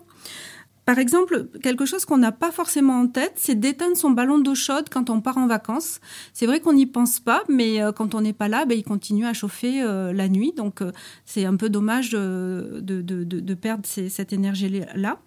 Par 0.88 0.98
exemple, 0.98 1.48
quelque 1.62 1.85
chose 1.85 2.07
qu'on 2.07 2.16
n'a 2.16 2.33
pas 2.33 2.51
forcément 2.51 2.98
en 2.98 3.09
tête, 3.09 3.35
c'est 3.37 3.55
d'éteindre 3.55 3.94
son 3.94 4.09
ballon 4.09 4.38
d'eau 4.38 4.55
chaude 4.55 4.88
quand 4.90 5.11
on 5.11 5.20
part 5.20 5.37
en 5.37 5.46
vacances. 5.46 6.01
C'est 6.33 6.46
vrai 6.46 6.61
qu'on 6.61 6.72
n'y 6.72 6.87
pense 6.87 7.20
pas, 7.20 7.44
mais 7.46 7.83
euh, 7.83 7.92
quand 7.92 8.14
on 8.14 8.22
n'est 8.22 8.33
pas 8.33 8.48
là, 8.48 8.64
ben, 8.64 8.74
il 8.74 8.85
continue 8.85 9.27
à 9.27 9.35
chauffer 9.35 9.83
euh, 9.83 10.14
la 10.14 10.31
nuit. 10.31 10.55
Donc 10.57 10.81
euh, 10.81 10.90
c'est 11.27 11.44
un 11.44 11.57
peu 11.57 11.68
dommage 11.68 12.09
de, 12.12 12.81
de, 12.81 13.55
perdre 13.55 13.85
cette 13.85 14.33
énergie-là. 14.33 15.18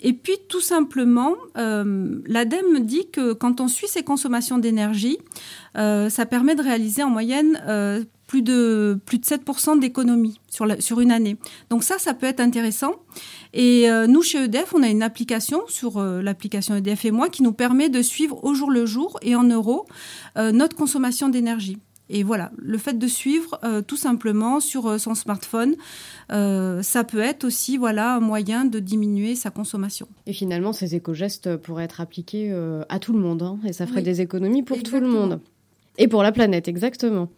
Et 0.00 0.14
puis 0.14 0.38
tout 0.48 0.62
simplement, 0.62 1.34
l'ADEME 1.54 2.80
dit 2.80 3.10
que 3.10 3.34
quand 3.34 3.60
on 3.60 3.68
suit 3.68 3.88
ses 3.88 4.04
consommations 4.04 4.56
d'énergie, 4.56 5.18
ça 5.74 6.24
permet 6.24 6.54
de 6.54 6.62
réaliser 6.62 7.02
en 7.02 7.10
moyenne 7.10 7.60
plus 8.28 8.42
de, 8.42 9.00
plus 9.06 9.18
de 9.18 9.24
7% 9.24 9.80
d'économie 9.80 10.38
sur, 10.48 10.66
sur 10.80 11.00
une 11.00 11.10
année. 11.10 11.36
Donc 11.70 11.82
ça, 11.82 11.98
ça 11.98 12.14
peut 12.14 12.26
être 12.26 12.40
intéressant. 12.40 12.92
Et 13.54 13.90
euh, 13.90 14.06
nous, 14.06 14.22
chez 14.22 14.44
EDF, 14.44 14.74
on 14.74 14.82
a 14.82 14.88
une 14.88 15.02
application 15.02 15.62
sur 15.66 15.96
euh, 15.96 16.22
l'application 16.22 16.76
EDF 16.76 17.06
et 17.06 17.10
moi 17.10 17.30
qui 17.30 17.42
nous 17.42 17.54
permet 17.54 17.88
de 17.88 18.02
suivre 18.02 18.44
au 18.44 18.54
jour 18.54 18.70
le 18.70 18.84
jour 18.84 19.18
et 19.22 19.34
en 19.34 19.44
euros 19.44 19.86
euh, 20.36 20.52
notre 20.52 20.76
consommation 20.76 21.30
d'énergie. 21.30 21.78
Et 22.10 22.22
voilà, 22.22 22.52
le 22.56 22.78
fait 22.78 22.98
de 22.98 23.06
suivre 23.06 23.60
tout 23.86 23.98
simplement 23.98 24.60
sur 24.60 24.98
son 24.98 25.14
smartphone, 25.14 25.76
ça 26.30 27.04
peut 27.06 27.18
être 27.18 27.44
aussi 27.44 27.76
voilà 27.76 28.14
un 28.14 28.20
moyen 28.20 28.64
de 28.64 28.78
diminuer 28.78 29.34
sa 29.34 29.50
consommation. 29.50 30.08
Et 30.24 30.32
finalement, 30.32 30.72
ces 30.72 30.94
éco-gestes 30.94 31.58
pourraient 31.58 31.84
être 31.84 32.00
appliqués 32.00 32.50
à 32.88 32.98
tout 32.98 33.12
le 33.12 33.18
monde, 33.18 33.42
hein, 33.42 33.58
et 33.66 33.74
ça 33.74 33.86
ferait 33.86 34.00
des 34.00 34.22
économies 34.22 34.62
pour 34.62 34.82
tout 34.82 34.98
le 34.98 35.06
monde. 35.06 35.40
Et 35.98 36.08
pour 36.08 36.22
la 36.22 36.32
planète, 36.32 36.66
exactement. 36.66 37.28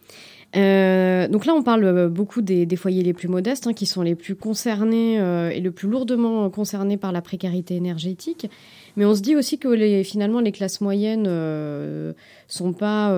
Euh, 0.55 1.27
donc 1.27 1.45
là, 1.45 1.53
on 1.53 1.63
parle 1.63 1.85
euh, 1.85 2.09
beaucoup 2.09 2.41
des, 2.41 2.67
foyers 2.75 3.03
les 3.03 3.13
plus 3.13 3.27
modestes, 3.27 3.67
hein, 3.67 3.73
qui 3.73 3.85
sont 3.85 4.01
les 4.01 4.15
plus 4.15 4.35
concernés 4.35 5.19
euh, 5.19 5.49
et 5.49 5.61
le 5.61 5.71
plus 5.71 5.87
lourdement 5.87 6.49
concernés 6.49 6.97
par 6.97 7.11
la 7.11 7.21
précarité 7.21 7.75
énergétique. 7.75 8.49
Mais 8.97 9.05
on 9.05 9.15
se 9.15 9.21
dit 9.21 9.35
aussi 9.35 9.57
que 9.57 10.03
finalement, 10.03 10.41
les 10.41 10.51
classes 10.51 10.81
moyennes 10.81 11.25
euh, 11.27 12.13
sont 12.47 12.73
pas 12.73 13.13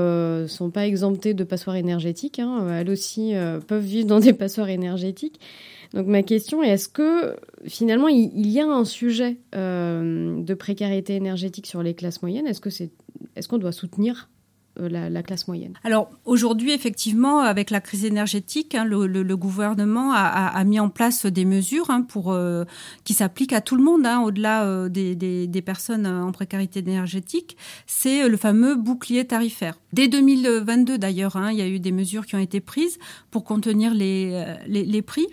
exemptées 0.85 1.33
de 1.33 1.43
passoires 1.43 1.75
énergétiques. 1.75 2.39
Hein. 2.39 2.67
Elles 2.69 2.89
aussi 2.89 3.33
peuvent 3.67 3.83
vivre 3.83 4.07
dans 4.07 4.19
des 4.19 4.33
passoires 4.33 4.69
énergétiques. 4.69 5.39
Donc 5.95 6.07
ma 6.07 6.23
question 6.23 6.63
est 6.63 6.69
est-ce 6.69 6.89
que 6.89 7.35
finalement 7.65 8.07
il, 8.07 8.31
il, 8.35 8.49
y 8.49 8.59
a 8.59 8.65
un 8.65 8.83
sujet 8.85 9.37
de 9.53 10.53
précarité 10.53 11.15
énergétique 11.15 11.67
sur 11.67 11.81
les 11.81 11.95
classes 11.95 12.21
moyennes? 12.21 12.47
Est-ce 12.47 12.61
que 12.61 12.71
c'est 12.71 12.91
est-ce 13.35 13.47
qu'on 13.47 13.57
doit 13.57 13.71
soutenir 13.71 14.29
euh, 14.79 14.89
la, 14.89 15.21
classe 15.21 15.47
moyenne 15.47 15.73
Alors 15.83 16.09
aujourd'hui, 16.25 16.71
effectivement, 16.71 17.41
avec 17.41 17.69
la 17.69 17.79
crise 17.79 18.05
énergétique, 18.05 18.73
hein, 18.73 18.85
le, 18.85 19.35
gouvernement 19.35 20.11
a, 20.13 20.63
mis 20.63 20.79
en 20.79 20.89
place 20.89 21.27
des 21.27 21.45
mesures 21.45 21.91
hein, 21.91 22.01
pour 22.01 22.31
euh, 22.31 22.65
qui 23.03 23.13
s'appliquent 23.13 23.53
à 23.53 23.61
tout 23.61 23.75
le 23.75 23.83
monde, 23.83 24.07
hein, 24.07 24.21
au-delà 24.21 24.63
euh, 24.63 24.89
des, 24.89 25.61
personnes 25.63 26.07
en 26.07 26.31
précarité 26.31 26.79
énergétique. 26.79 27.55
C'est 27.85 28.27
le 28.27 28.35
fameux 28.35 28.73
bouclier 28.73 29.25
tarifaire. 29.25 29.77
Dès 29.93 30.07
2022, 30.07 30.97
d'ailleurs, 30.97 31.37
il 31.51 31.57
y 31.57 31.61
a 31.61 31.67
eu 31.67 31.79
des 31.79 31.91
mesures 31.91 32.25
qui 32.25 32.35
ont 32.35 32.39
été 32.39 32.59
prises 32.59 32.97
pour 33.29 33.43
contenir 33.43 33.93
les, 33.93 34.43
les, 34.65 35.01
prix. 35.03 35.27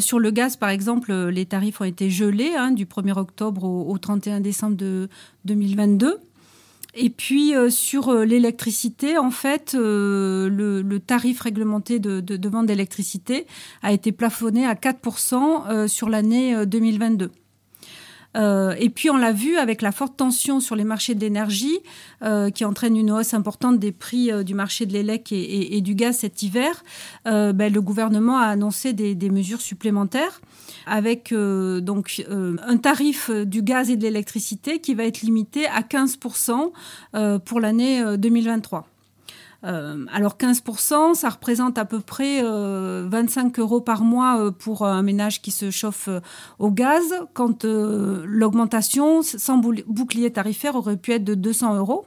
sur 0.00 0.18
le 0.18 0.30
gaz, 0.32 0.56
par 0.56 0.70
exemple, 0.70 1.12
les 1.12 1.46
tarifs 1.46 1.80
ont 1.80 1.84
été 1.84 2.10
gelés 2.10 2.52
du 2.72 2.84
1er 2.84 3.16
octobre 3.16 3.62
au, 3.62 3.92
au 3.92 3.98
31 3.98 4.40
décembre 4.40 4.76
de 4.76 5.08
2022. 5.44 6.18
Et 6.98 7.10
puis 7.10 7.54
euh, 7.54 7.68
sur 7.68 8.08
euh, 8.08 8.24
l'électricité, 8.24 9.18
en 9.18 9.30
fait, 9.30 9.74
euh, 9.74 10.48
le, 10.48 10.98
tarif 10.98 11.40
réglementé 11.40 11.98
de, 11.98 12.20
de, 12.20 12.48
vente 12.48 12.66
d'électricité 12.66 13.46
a 13.82 13.92
été 13.92 14.12
plafonné 14.12 14.66
à 14.66 14.74
4% 14.74 15.86
sur 15.88 16.08
l'année 16.08 16.64
2022. 16.66 17.30
Et 18.36 18.90
puis 18.90 19.08
on 19.10 19.16
l'a 19.16 19.32
vu 19.32 19.56
avec 19.56 19.80
la 19.82 19.92
forte 19.92 20.16
tension 20.16 20.60
sur 20.60 20.76
les 20.76 20.84
marchés 20.84 21.14
de 21.14 21.20
l'énergie 21.20 21.78
qui 22.54 22.64
entraîne 22.64 22.96
une 22.96 23.10
hausse 23.10 23.34
importante 23.34 23.78
des 23.78 23.92
prix 23.92 24.30
du 24.44 24.54
marché 24.54 24.84
de 24.84 24.92
l'élec 24.92 25.32
et, 25.32 25.80
du 25.80 25.94
gaz 25.94 26.18
cet 26.18 26.42
hiver, 26.42 26.84
ben, 27.24 27.72
le 27.72 27.80
gouvernement 27.80 28.38
a 28.38 28.46
annoncé 28.46 28.92
des, 28.92 29.14
des 29.14 29.30
mesures 29.30 29.60
supplémentaires 29.60 30.40
avec 30.86 31.32
euh, 31.32 31.80
donc 31.80 32.24
euh, 32.30 32.56
un 32.64 32.76
tarif 32.78 33.30
du 33.30 33.62
gaz 33.62 33.90
et 33.90 33.96
de 33.96 34.02
l'électricité 34.02 34.78
qui 34.78 34.94
va 34.94 35.04
être 35.04 35.20
limité 35.22 35.66
à 35.66 35.80
15% 35.80 36.72
euh, 37.14 37.38
pour 37.38 37.60
l'année 37.60 38.02
2023. 38.16 38.86
Alors 39.62 40.36
15%, 40.38 41.14
ça 41.14 41.28
représente 41.28 41.78
à 41.78 41.84
peu 41.84 42.00
près 42.00 42.42
25 42.42 43.58
euros 43.58 43.80
par 43.80 44.02
mois 44.02 44.52
pour 44.58 44.86
un 44.86 45.02
ménage 45.02 45.42
qui 45.42 45.50
se 45.50 45.70
chauffe 45.70 46.08
au 46.58 46.70
gaz, 46.70 47.02
quand 47.34 47.64
l'augmentation 47.64 49.22
sans 49.22 49.58
bouclier 49.58 50.30
tarifaire 50.32 50.76
aurait 50.76 50.96
pu 50.96 51.12
être 51.12 51.24
de 51.24 51.34
200 51.34 51.76
euros. 51.76 52.06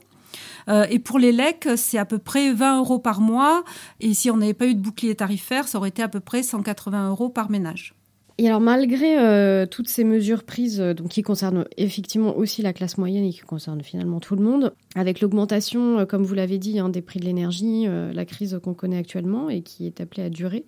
et 0.90 1.00
pour 1.00 1.20
les 1.20 1.32
LEC, 1.32 1.70
c'est 1.76 1.98
à 1.98 2.06
peu 2.06 2.20
près 2.20 2.54
20 2.54 2.80
euros 2.80 3.00
par 3.00 3.20
mois. 3.20 3.64
Et 4.00 4.14
si 4.14 4.32
on 4.32 4.38
n'avait 4.38 4.54
pas 4.54 4.68
eu 4.68 4.76
de 4.76 4.82
bouclier 4.82 5.16
tarifaire, 5.16 5.68
ça 5.68 5.80
aurait 5.80 5.90
été 5.90 6.02
à 6.02 6.08
peu 6.08 6.22
près 6.22 6.44
180 6.44 7.10
euros 7.10 7.30
par 7.30 7.50
ménage. 7.50 7.99
Et 8.40 8.48
alors 8.48 8.62
malgré 8.62 9.20
euh, 9.20 9.66
toutes 9.66 9.90
ces 9.90 10.06
mesures 10.06 10.44
prises, 10.44 10.80
euh, 10.80 10.94
donc 10.94 11.10
qui 11.10 11.24
concernent 11.24 11.66
effectivement 11.76 12.38
aussi 12.38 12.62
la 12.62 12.72
classe 12.72 12.98
moyenne 12.98 13.26
et 13.26 13.32
qui 13.32 13.42
concernent 13.42 13.84
finalement 13.84 14.22
tout 14.22 14.38
le 14.38 14.42
monde, 14.42 14.74
avec 14.96 15.20
l'augmentation, 15.20 16.00
euh, 16.00 16.06
comme 16.06 16.24
vous 16.24 16.36
l'avez 16.36 16.58
dit, 16.58 16.80
hein, 16.80 16.88
des 16.88 17.02
prix 17.02 17.20
de 17.20 17.26
l'énergie, 17.26 17.86
la 17.86 18.24
crise 18.24 18.58
qu'on 18.64 18.74
connaît 18.74 18.98
actuellement 18.98 19.50
et 19.50 19.62
qui 19.62 19.86
est 19.86 20.00
appelée 20.00 20.24
à 20.24 20.30
durer, 20.30 20.64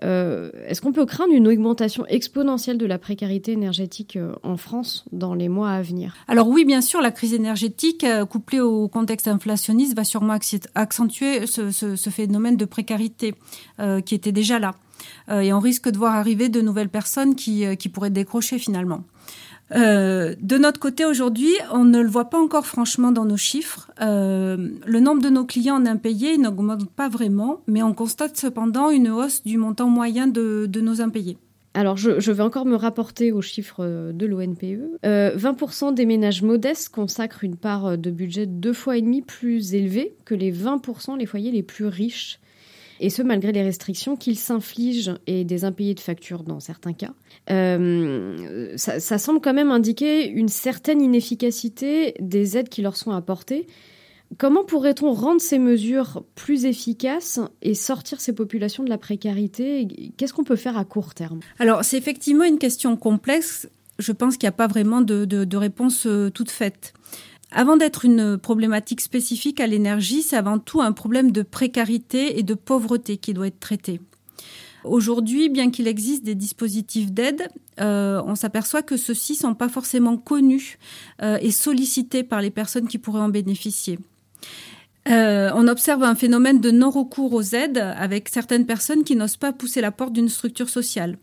est-ce 0.00 0.80
qu'on 0.80 0.92
peut 0.92 1.06
craindre 1.06 1.34
une 1.34 1.48
augmentation 1.48 2.06
exponentielle 2.06 2.78
de 2.78 2.86
la 2.86 2.98
précarité 2.98 3.50
énergétique 3.50 4.16
en 4.44 4.56
France 4.56 5.04
dans 5.10 5.34
les 5.34 5.48
mois 5.48 5.70
à 5.70 5.82
venir? 5.82 6.14
Alors 6.28 6.48
oui, 6.48 6.64
bien 6.64 6.80
sûr, 6.80 7.00
la 7.00 7.10
crise 7.10 7.34
énergétique, 7.34 8.06
couplée 8.30 8.60
au 8.60 8.86
contexte 8.86 9.26
inflationniste, 9.26 9.96
va 9.96 10.04
sûrement 10.04 10.38
accentuer 10.76 11.46
ce 11.46 12.10
phénomène 12.10 12.56
de 12.56 12.64
précarité 12.64 13.34
qui 14.04 14.14
était 14.14 14.30
déjà 14.30 14.60
là. 14.60 14.76
Euh, 15.30 15.40
et 15.40 15.52
on 15.52 15.60
risque 15.60 15.88
de 15.88 15.98
voir 15.98 16.14
arriver 16.14 16.48
de 16.48 16.60
nouvelles 16.60 16.88
personnes 16.88 17.34
qui, 17.34 17.64
euh, 17.64 17.74
qui 17.74 17.88
pourraient 17.88 18.10
décrocher 18.10 18.58
finalement. 18.58 19.04
Euh, 19.74 20.34
de 20.40 20.56
notre 20.56 20.80
côté 20.80 21.04
aujourd'hui, 21.04 21.52
on 21.72 21.84
ne 21.84 22.00
le 22.00 22.08
voit 22.08 22.30
pas 22.30 22.38
encore 22.38 22.64
franchement 22.64 23.12
dans 23.12 23.26
nos 23.26 23.36
chiffres. 23.36 23.90
le 24.00 25.00
nombre 25.00 25.22
de 25.22 25.28
nos 25.28 25.44
clients 25.44 25.76
en 25.76 25.86
impayés 25.86 26.38
n'augmente 26.38 26.88
pas 26.90 27.10
vraiment, 27.10 27.60
mais 27.66 27.82
on 27.82 27.92
constate 27.92 28.36
cependant 28.38 28.90
une 28.90 29.10
hausse 29.10 29.42
du 29.44 29.58
montant 29.58 29.90
moyen 29.90 30.26
de, 30.26 30.66
de 30.66 30.80
nos 30.80 31.02
impayés. 31.02 31.36
Alors, 31.74 31.98
je, 31.98 32.32
vais 32.32 32.42
encore 32.42 32.64
me 32.64 32.74
rapporter 32.76 33.30
aux 33.30 33.42
chiffres 33.42 34.10
de 34.12 34.26
l'ONPE. 34.26 35.00
20% 35.04 35.92
des 35.92 36.06
ménages 36.06 36.42
modestes 36.42 36.88
consacrent 36.88 37.44
une 37.44 37.56
part 37.56 37.98
de 37.98 38.10
budget 38.10 38.46
deux 38.46 38.72
fois 38.72 38.96
et 38.96 39.02
demi 39.02 39.20
plus 39.20 39.74
élevée 39.74 40.14
que 40.24 40.34
les 40.34 40.50
20% 40.50 41.18
les 41.18 41.26
foyers 41.26 41.52
les 41.52 41.62
plus 41.62 41.86
riches. 41.86 42.40
Et 43.00 43.10
ce 43.10 43.22
malgré 43.22 43.52
les 43.52 43.62
restrictions 43.62 44.16
qu'ils 44.16 44.38
s'infligent 44.38 45.14
et 45.26 45.44
des 45.44 45.64
impayés 45.64 45.94
de 45.94 46.00
factures 46.00 46.42
dans 46.42 46.60
certains 46.60 46.92
cas. 46.92 47.12
Euh, 47.50 48.76
ça, 48.76 49.18
semble 49.18 49.40
quand 49.40 49.54
même 49.54 49.70
indiquer 49.70 50.28
une 50.28 50.48
certaine 50.48 51.00
inefficacité 51.00 52.14
des 52.20 52.56
aides 52.56 52.68
qui 52.68 52.82
leur 52.82 52.96
sont 52.96 53.12
apportées. 53.12 53.66
Comment 54.36 54.64
pourrait-on 54.64 55.12
rendre 55.12 55.40
ces 55.40 55.58
mesures 55.58 56.22
plus 56.34 56.66
efficaces 56.66 57.40
et 57.62 57.74
sortir 57.74 58.20
ces 58.20 58.34
populations 58.34 58.84
de 58.84 58.90
la 58.90 58.98
précarité? 58.98 59.88
Qu'est-ce 60.16 60.34
qu'on 60.34 60.44
peut 60.44 60.56
faire 60.56 60.76
à 60.76 60.84
court 60.84 61.14
terme? 61.14 61.40
Alors, 61.58 61.82
c'est 61.82 61.96
effectivement 61.96 62.44
une 62.44 62.58
question 62.58 62.96
complexe. 62.96 63.68
Je 63.98 64.12
pense 64.12 64.36
qu'il 64.36 64.46
n'y 64.46 64.50
a 64.50 64.52
pas 64.52 64.66
vraiment 64.66 65.00
de 65.00 65.56
réponse 65.56 66.06
euh, 66.06 66.30
toute 66.30 66.50
faite. 66.50 66.92
Avant 67.50 67.76
d'être 67.76 68.04
une 68.04 68.36
problématique 68.36 69.00
spécifique 69.00 69.60
à 69.60 69.66
l'énergie, 69.66 70.22
c'est 70.22 70.36
avant 70.36 70.58
tout 70.58 70.82
un 70.82 70.92
problème 70.92 71.32
de 71.32 71.42
précarité 71.42 72.38
et 72.38 72.42
de 72.42 72.54
pauvreté 72.54 73.16
qui 73.16 73.32
doit 73.32 73.46
être 73.46 73.60
traité. 73.60 74.00
Aujourd'hui, 74.84 75.48
bien 75.48 75.70
qu'il 75.70 75.88
existe 75.88 76.24
des 76.24 76.34
dispositifs 76.34 77.10
d'aide, 77.10 77.48
euh, 77.80 78.22
on 78.26 78.34
s'aperçoit 78.34 78.82
que 78.82 78.96
ceux-ci 78.96 79.34
sont 79.34 79.54
pas 79.54 79.68
forcément 79.68 80.16
connus 80.16 80.78
euh, 81.22 81.38
et 81.40 81.50
sollicités 81.50 82.22
par 82.22 82.40
les 82.40 82.50
personnes 82.50 82.86
qui 82.86 82.98
pourraient 82.98 83.20
en 83.20 83.28
bénéficier. 83.28 83.98
Euh, 85.08 85.50
on 85.54 85.68
observe 85.68 86.02
un 86.02 86.14
phénomène 86.14 86.60
de 86.60 86.70
non-recours 86.70 87.32
aux 87.32 87.42
aides 87.42 87.78
avec 87.78 88.28
certaines 88.28 88.66
personnes 88.66 89.04
qui 89.04 89.16
n'osent 89.16 89.36
pas 89.36 89.52
pousser 89.52 89.80
la 89.80 89.90
porte 89.90 90.12
d'une 90.12 90.28
structure 90.28 90.68
sociale. 90.68 91.18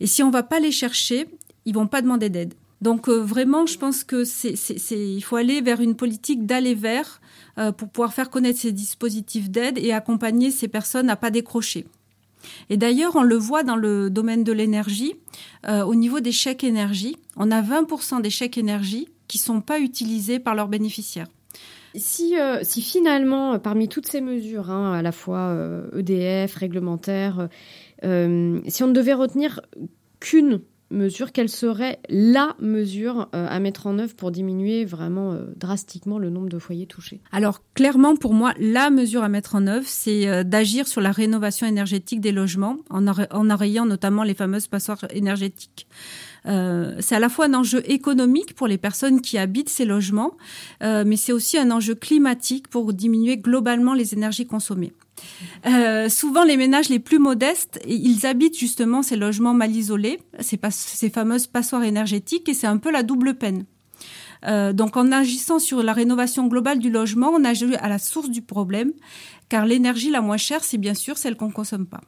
Et 0.00 0.06
si 0.06 0.22
on 0.22 0.30
va 0.30 0.42
pas 0.42 0.58
les 0.58 0.72
chercher, 0.72 1.26
ils 1.66 1.74
vont 1.74 1.86
pas 1.86 2.02
demander 2.02 2.30
d'aide. 2.30 2.54
Donc 2.80 3.08
euh, 3.08 3.20
vraiment, 3.20 3.66
je 3.66 3.78
pense 3.78 4.04
que 4.04 4.24
c'est, 4.24 4.54
il 4.90 5.20
faut 5.20 5.36
aller 5.36 5.60
vers 5.60 5.80
une 5.80 5.94
politique 5.94 6.46
d'aller 6.46 6.74
vers 6.74 7.20
euh, 7.58 7.72
pour 7.72 7.88
pouvoir 7.88 8.14
faire 8.14 8.30
connaître 8.30 8.58
ces 8.58 8.72
dispositifs 8.72 9.50
d'aide 9.50 9.78
et 9.78 9.92
accompagner 9.92 10.50
ces 10.50 10.68
personnes 10.68 11.10
à 11.10 11.16
pas 11.16 11.30
décrocher. 11.30 11.86
Et 12.70 12.78
d'ailleurs, 12.78 13.16
on 13.16 13.22
le 13.22 13.36
voit 13.36 13.64
dans 13.64 13.76
le 13.76 14.08
domaine 14.08 14.44
de 14.44 14.52
l'énergie, 14.52 15.14
euh, 15.68 15.84
au 15.84 15.94
niveau 15.94 16.20
des 16.20 16.32
chèques 16.32 16.64
énergie, 16.64 17.16
on 17.36 17.50
a 17.50 17.60
20% 17.60 18.22
des 18.22 18.30
chèques 18.30 18.56
énergie 18.56 19.08
qui 19.28 19.36
sont 19.36 19.60
pas 19.60 19.78
utilisés 19.78 20.38
par 20.38 20.54
leurs 20.54 20.68
bénéficiaires. 20.68 21.28
Si, 21.96 22.34
si 22.62 22.82
finalement, 22.82 23.58
parmi 23.58 23.88
toutes 23.88 24.06
ces 24.06 24.20
mesures, 24.20 24.70
hein, 24.70 24.92
à 24.92 25.02
la 25.02 25.10
fois 25.10 25.56
EDF, 25.96 26.56
e 26.56 26.58
réglementaire, 26.60 27.48
si 28.02 28.06
on 28.06 28.86
ne 28.86 28.92
devait 28.92 29.12
retenir 29.12 29.60
qu'une 30.20 30.60
mesure, 30.90 31.32
quelle 31.32 31.48
serait 31.48 32.00
la 32.08 32.56
mesure 32.60 33.28
euh, 33.34 33.46
à 33.48 33.60
mettre 33.60 33.86
en 33.86 33.98
œuvre 33.98 34.14
pour 34.14 34.30
diminuer 34.30 34.84
vraiment 34.84 35.32
euh, 35.32 35.44
drastiquement 35.56 36.18
le 36.18 36.30
nombre 36.30 36.48
de 36.48 36.58
foyers 36.58 36.86
touchés? 36.86 37.20
Alors 37.32 37.62
clairement, 37.74 38.16
pour 38.16 38.34
moi, 38.34 38.54
la 38.58 38.90
mesure 38.90 39.22
à 39.22 39.28
mettre 39.28 39.54
en 39.54 39.66
œuvre, 39.66 39.86
c'est 39.86 40.28
euh, 40.28 40.44
d'agir 40.44 40.88
sur 40.88 41.00
la 41.00 41.12
rénovation 41.12 41.66
énergétique 41.66 42.20
des 42.20 42.32
logements, 42.32 42.76
en, 42.90 43.06
arrayant 43.50 43.86
notamment 43.86 44.22
les 44.22 44.34
fameuses 44.34 44.66
passoires 44.66 45.04
énergétiques. 45.10 45.86
C'est 46.44 47.14
à 47.14 47.18
la 47.18 47.28
fois 47.28 47.46
un 47.46 47.54
enjeu 47.54 47.82
économique 47.90 48.54
pour 48.54 48.66
les 48.66 48.78
personnes 48.78 49.20
qui 49.20 49.36
habitent 49.36 49.68
ces 49.68 49.84
logements, 49.84 50.38
mais 50.80 51.16
c'est 51.16 51.32
aussi 51.32 51.58
un 51.58 51.70
enjeu 51.70 51.94
climatique 51.94 52.68
pour 52.68 52.94
diminuer 52.94 53.36
globalement 53.36 53.92
les 53.92 54.14
énergies 54.14 54.46
consommées. 54.46 54.94
Euh, 55.66 56.08
souvent, 56.08 56.44
les 56.44 56.56
ménages 56.56 56.88
les 56.88 56.98
plus 56.98 57.18
modestes, 57.18 57.80
ils 57.86 58.26
habitent 58.26 58.58
justement 58.58 59.02
ces 59.02 59.16
logements 59.16 59.54
mal 59.54 59.74
isolés, 59.74 60.20
ces, 60.40 61.10
fameuses 61.10 61.46
passoires 61.46 61.84
énergétiques, 61.84 62.48
et 62.48 62.54
c'est 62.54 62.66
un 62.66 62.78
peu 62.78 62.90
la 62.90 63.02
double 63.02 63.34
peine. 63.34 63.64
Euh, 64.46 64.72
donc, 64.72 64.96
en 64.96 65.12
agissant 65.12 65.58
sur 65.58 65.82
la 65.82 65.92
rénovation 65.92 66.46
globale 66.46 66.78
du 66.78 66.90
logement, 66.90 67.30
on 67.34 67.44
agit 67.44 67.74
à 67.76 67.88
la 67.88 67.98
source 67.98 68.30
du 68.30 68.42
problème, 68.42 68.92
car 69.48 69.66
l'énergie 69.66 70.10
la 70.10 70.20
moins 70.20 70.38
chère, 70.38 70.64
c'est 70.64 70.78
bien 70.78 70.94
sûr 70.94 71.18
celle 71.18 71.36
qu'on 71.36 71.50
consomme 71.50 71.86
pas. 71.86 72.00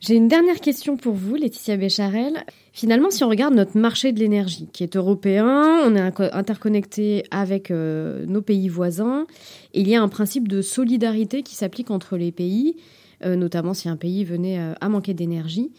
J'ai 0.00 0.14
une 0.14 0.28
dernière 0.28 0.60
question 0.60 0.96
pour 0.96 1.14
vous, 1.14 1.34
Laetitia 1.34 1.76
Bécharel. 1.76 2.44
Finalement, 2.72 3.10
si 3.10 3.24
on 3.24 3.28
regarde 3.28 3.54
notre 3.54 3.76
marché 3.76 4.12
de 4.12 4.20
l'énergie, 4.20 4.68
qui 4.72 4.84
est 4.84 4.96
européen, 4.96 5.80
on 5.84 5.96
est 5.96 6.20
interconnecté 6.32 7.24
avec 7.32 7.72
euh, 7.72 8.24
nos 8.26 8.40
pays 8.40 8.68
voisins, 8.68 9.26
il 9.74 9.88
y 9.88 9.96
a 9.96 10.02
un 10.02 10.08
principe 10.08 10.46
de 10.46 10.62
solidarité 10.62 11.42
qui 11.42 11.56
s'applique 11.56 11.90
entre 11.90 12.16
les 12.16 12.30
pays, 12.30 12.76
euh, 13.24 13.34
notamment 13.34 13.74
si 13.74 13.88
un 13.88 13.96
pays 13.96 14.24
venait 14.24 14.60
euh, 14.60 14.74
à 14.80 14.88
manquer 14.88 15.14
d'énergie. 15.14 15.72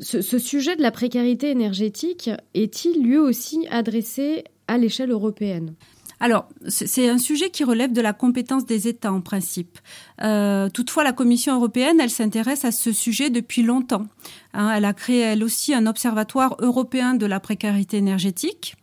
Ce, 0.00 0.38
sujet 0.38 0.76
de 0.76 0.82
la 0.82 0.90
précarité 0.90 1.50
énergétique 1.50 2.30
est-il 2.54 3.02
lui 3.02 3.18
aussi 3.18 3.66
adressé 3.68 4.44
à 4.68 4.78
l'échelle 4.78 5.10
européenne? 5.10 5.74
Alors, 6.22 6.46
c'est 6.68 7.08
un 7.08 7.18
sujet 7.18 7.50
qui 7.50 7.64
relève 7.64 7.92
de 7.92 8.00
la 8.00 8.12
compétence 8.12 8.64
des 8.64 8.86
États 8.86 9.12
en 9.12 9.20
principe. 9.20 9.80
Euh, 10.22 10.68
toutefois, 10.68 11.02
la 11.02 11.12
Commission 11.12 11.56
européenne, 11.56 11.98
elle 12.00 12.10
s'intéresse 12.10 12.64
à 12.64 12.70
ce 12.70 12.92
sujet 12.92 13.28
depuis 13.28 13.64
longtemps. 13.64 14.06
Hein, 14.54 14.72
elle 14.72 14.84
a 14.84 14.92
créé 14.92 15.18
elle 15.18 15.42
aussi 15.42 15.74
un 15.74 15.84
observatoire 15.84 16.54
européen 16.60 17.14
de 17.14 17.26
la 17.26 17.40
précarité 17.40 17.96
énergétique. 17.96 18.76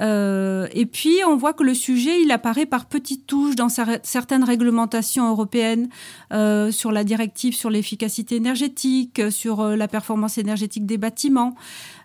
Euh, 0.00 0.66
et 0.72 0.86
puis, 0.86 1.18
on 1.26 1.36
voit 1.36 1.52
que 1.52 1.62
le 1.62 1.74
sujet, 1.74 2.16
apparaît 2.30 2.66
par 2.66 2.86
petites 2.86 3.26
touches 3.26 3.54
dans 3.54 3.68
certaines 3.68 4.44
réglementations 4.44 5.28
européennes 5.30 5.88
euh, 6.32 6.70
sur 6.70 6.92
la 6.92 7.04
directive 7.04 7.54
sur 7.54 7.70
l'efficacité 7.70 8.36
énergétique, 8.36 9.22
sur 9.30 9.60
euh, 9.60 9.76
la 9.76 9.88
performance 9.88 10.38
énergétique 10.38 10.86
des 10.86 10.98
bâtiments. 10.98 11.54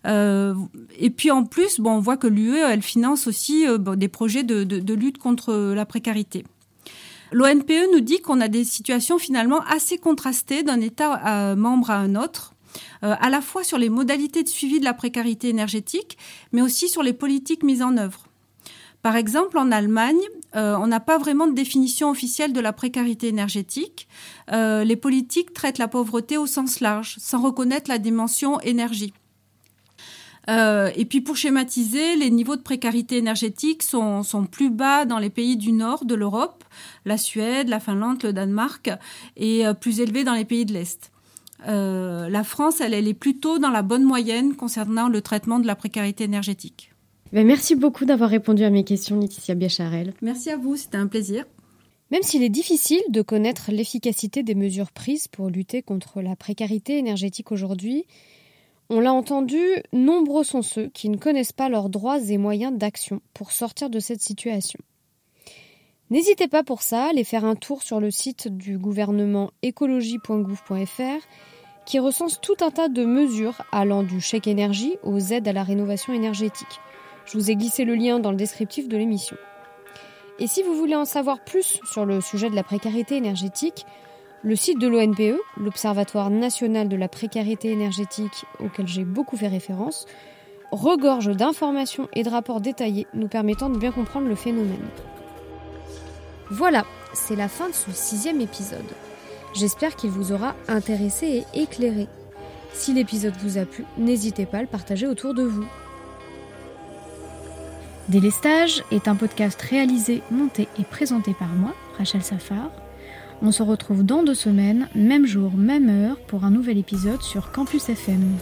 Et 0.05 1.09
puis, 1.15 1.31
en 1.31 1.43
plus, 1.43 1.79
on 1.83 1.99
voit 1.99 2.17
que 2.17 2.27
l'UE, 2.27 2.57
elle 2.57 2.81
finance 2.81 3.27
aussi 3.27 3.65
des 3.77 4.07
projets 4.07 4.43
de 4.43 4.93
lutte 4.93 5.19
contre 5.19 5.73
la 5.75 5.85
précarité. 5.85 6.43
L'ONPE 7.31 7.93
nous 7.93 8.01
dit 8.01 8.19
qu'on 8.19 8.41
a 8.41 8.47
des 8.47 8.63
situations 8.63 9.19
finalement 9.19 9.61
assez 9.61 9.97
contrastées 9.97 10.63
d'un 10.63 10.81
État 10.81 11.55
membre 11.55 11.91
à 11.91 11.97
un 11.97 12.15
autre. 12.15 12.55
Euh, 13.03 13.15
à 13.19 13.29
la 13.29 13.41
fois 13.41 13.63
sur 13.63 13.77
les 13.77 13.89
modalités 13.89 14.43
de 14.43 14.47
suivi 14.47 14.79
de 14.79 14.85
la 14.85 14.93
précarité 14.93 15.49
énergétique, 15.49 16.17
mais 16.51 16.61
aussi 16.61 16.89
sur 16.89 17.03
les 17.03 17.13
politiques 17.13 17.63
mises 17.63 17.81
en 17.81 17.97
œuvre. 17.97 18.25
Par 19.01 19.15
exemple, 19.15 19.57
en 19.57 19.71
Allemagne, 19.71 20.21
euh, 20.55 20.75
on 20.77 20.85
n'a 20.85 20.99
pas 20.99 21.17
vraiment 21.17 21.47
de 21.47 21.53
définition 21.53 22.11
officielle 22.11 22.53
de 22.53 22.59
la 22.59 22.71
précarité 22.71 23.27
énergétique. 23.27 24.07
Euh, 24.51 24.83
les 24.83 24.95
politiques 24.95 25.53
traitent 25.53 25.79
la 25.79 25.87
pauvreté 25.87 26.37
au 26.37 26.45
sens 26.45 26.81
large, 26.81 27.15
sans 27.19 27.41
reconnaître 27.41 27.89
la 27.89 27.97
dimension 27.97 28.59
énergie. 28.61 29.13
Et 30.47 31.05
puis 31.05 31.21
pour 31.21 31.37
schématiser, 31.37 32.17
les 32.17 32.29
niveaux 32.29 32.57
de 32.57 32.61
précarité 32.61 33.15
énergétique 33.15 33.83
sont, 33.83 34.25
plus 34.51 34.69
bas 34.69 35.05
dans 35.05 35.17
les 35.17 35.29
pays 35.29 35.55
du 35.55 35.71
nord 35.71 36.03
de 36.03 36.13
l'Europe, 36.13 36.65
la 37.05 37.17
Suède, 37.17 37.69
la 37.69 37.79
Finlande, 37.79 38.21
le 38.21 38.33
Danemark, 38.33 38.91
et 39.37 39.63
plus 39.79 40.01
élevés 40.01 40.25
dans 40.25 40.33
les 40.33 40.43
pays 40.43 40.65
de 40.65 40.73
l'Est. 40.73 41.09
Euh, 41.67 42.29
la 42.29 42.43
France, 42.43 42.81
elle, 42.81 42.93
elle 42.93 43.07
est 43.07 43.13
plutôt 43.13 43.59
dans 43.59 43.69
la 43.69 43.81
bonne 43.81 44.03
moyenne 44.03 44.55
concernant 44.55 45.09
le 45.09 45.21
traitement 45.21 45.59
de 45.59 45.67
la 45.67 45.75
précarité 45.75 46.23
énergétique. 46.23 46.91
Ben 47.33 47.45
merci 47.45 47.75
beaucoup 47.75 48.05
d'avoir 48.05 48.29
répondu 48.29 48.63
à 48.63 48.69
mes 48.69 48.83
questions, 48.83 49.19
Laetitia 49.19 49.55
Biacharel. 49.55 50.13
Merci 50.21 50.49
à 50.49 50.57
vous, 50.57 50.75
c'était 50.75 50.97
un 50.97 51.07
plaisir. 51.07 51.45
Même 52.11 52.23
s'il 52.23 52.43
est 52.43 52.49
difficile 52.49 53.01
de 53.09 53.21
connaître 53.21 53.71
l'efficacité 53.71 54.43
des 54.43 54.55
mesures 54.55 54.91
prises 54.91 55.29
pour 55.29 55.49
lutter 55.49 55.81
contre 55.81 56.21
la 56.21 56.35
précarité 56.35 56.97
énergétique 56.97 57.53
aujourd'hui, 57.53 58.05
on 58.89 58.99
l'a 58.99 59.13
entendu, 59.13 59.61
nombreux 59.93 60.43
sont 60.43 60.61
ceux 60.61 60.87
qui 60.89 61.07
ne 61.07 61.15
connaissent 61.15 61.53
pas 61.53 61.69
leurs 61.69 61.89
droits 61.89 62.19
et 62.19 62.37
moyens 62.37 62.77
d'action 62.77 63.21
pour 63.33 63.53
sortir 63.53 63.89
de 63.89 64.01
cette 64.01 64.21
situation. 64.21 64.79
N'hésitez 66.11 66.49
pas 66.49 66.61
pour 66.61 66.81
ça 66.81 67.05
à 67.05 67.09
aller 67.11 67.23
faire 67.23 67.45
un 67.45 67.55
tour 67.55 67.83
sur 67.83 68.01
le 68.01 68.11
site 68.11 68.49
du 68.49 68.77
gouvernement 68.77 69.51
écologie.gouv.fr 69.61 71.25
qui 71.85 71.99
recense 71.99 72.41
tout 72.41 72.57
un 72.59 72.69
tas 72.69 72.89
de 72.89 73.05
mesures 73.05 73.61
allant 73.71 74.03
du 74.03 74.19
chèque 74.19 74.47
énergie 74.47 74.97
aux 75.03 75.19
aides 75.19 75.47
à 75.47 75.53
la 75.53 75.63
rénovation 75.63 76.11
énergétique. 76.11 76.81
Je 77.23 77.37
vous 77.37 77.49
ai 77.49 77.55
glissé 77.55 77.85
le 77.85 77.95
lien 77.95 78.19
dans 78.19 78.31
le 78.31 78.35
descriptif 78.35 78.89
de 78.89 78.97
l'émission. 78.97 79.37
Et 80.37 80.47
si 80.47 80.63
vous 80.63 80.75
voulez 80.75 80.95
en 80.95 81.05
savoir 81.05 81.45
plus 81.45 81.79
sur 81.89 82.05
le 82.05 82.19
sujet 82.19 82.49
de 82.49 82.55
la 82.55 82.63
précarité 82.63 83.15
énergétique, 83.15 83.85
le 84.43 84.57
site 84.57 84.79
de 84.79 84.89
l'ONPE, 84.89 85.39
l'Observatoire 85.55 86.29
national 86.29 86.89
de 86.89 86.97
la 86.97 87.07
précarité 87.07 87.71
énergétique 87.71 88.43
auquel 88.59 88.85
j'ai 88.85 89.05
beaucoup 89.05 89.37
fait 89.37 89.47
référence, 89.47 90.07
regorge 90.73 91.33
d'informations 91.33 92.09
et 92.11 92.23
de 92.23 92.29
rapports 92.29 92.59
détaillés 92.59 93.07
nous 93.13 93.29
permettant 93.29 93.69
de 93.69 93.77
bien 93.77 93.93
comprendre 93.93 94.27
le 94.27 94.35
phénomène. 94.35 94.89
Voilà, 96.51 96.85
c'est 97.13 97.37
la 97.37 97.47
fin 97.47 97.69
de 97.69 97.73
ce 97.73 97.91
sixième 97.91 98.41
épisode. 98.41 98.79
J'espère 99.53 99.95
qu'il 99.95 100.09
vous 100.09 100.33
aura 100.33 100.53
intéressé 100.67 101.45
et 101.53 101.61
éclairé. 101.61 102.09
Si 102.73 102.93
l'épisode 102.93 103.35
vous 103.41 103.57
a 103.57 103.63
plu, 103.63 103.85
n'hésitez 103.97 104.45
pas 104.45 104.57
à 104.57 104.61
le 104.61 104.67
partager 104.67 105.07
autour 105.07 105.33
de 105.33 105.43
vous. 105.43 105.65
Délestage 108.09 108.83
est 108.91 109.07
un 109.07 109.15
podcast 109.15 109.61
réalisé, 109.61 110.21
monté 110.29 110.67
et 110.77 110.83
présenté 110.83 111.33
par 111.33 111.47
moi, 111.47 111.73
Rachel 111.97 112.21
Safar. 112.21 112.69
On 113.41 113.53
se 113.53 113.63
retrouve 113.63 114.03
dans 114.03 114.21
deux 114.21 114.35
semaines, 114.35 114.89
même 114.93 115.25
jour, 115.25 115.53
même 115.53 115.89
heure, 115.89 116.17
pour 116.27 116.43
un 116.43 116.51
nouvel 116.51 116.77
épisode 116.77 117.21
sur 117.21 117.53
Campus 117.53 117.87
FM. 117.87 118.37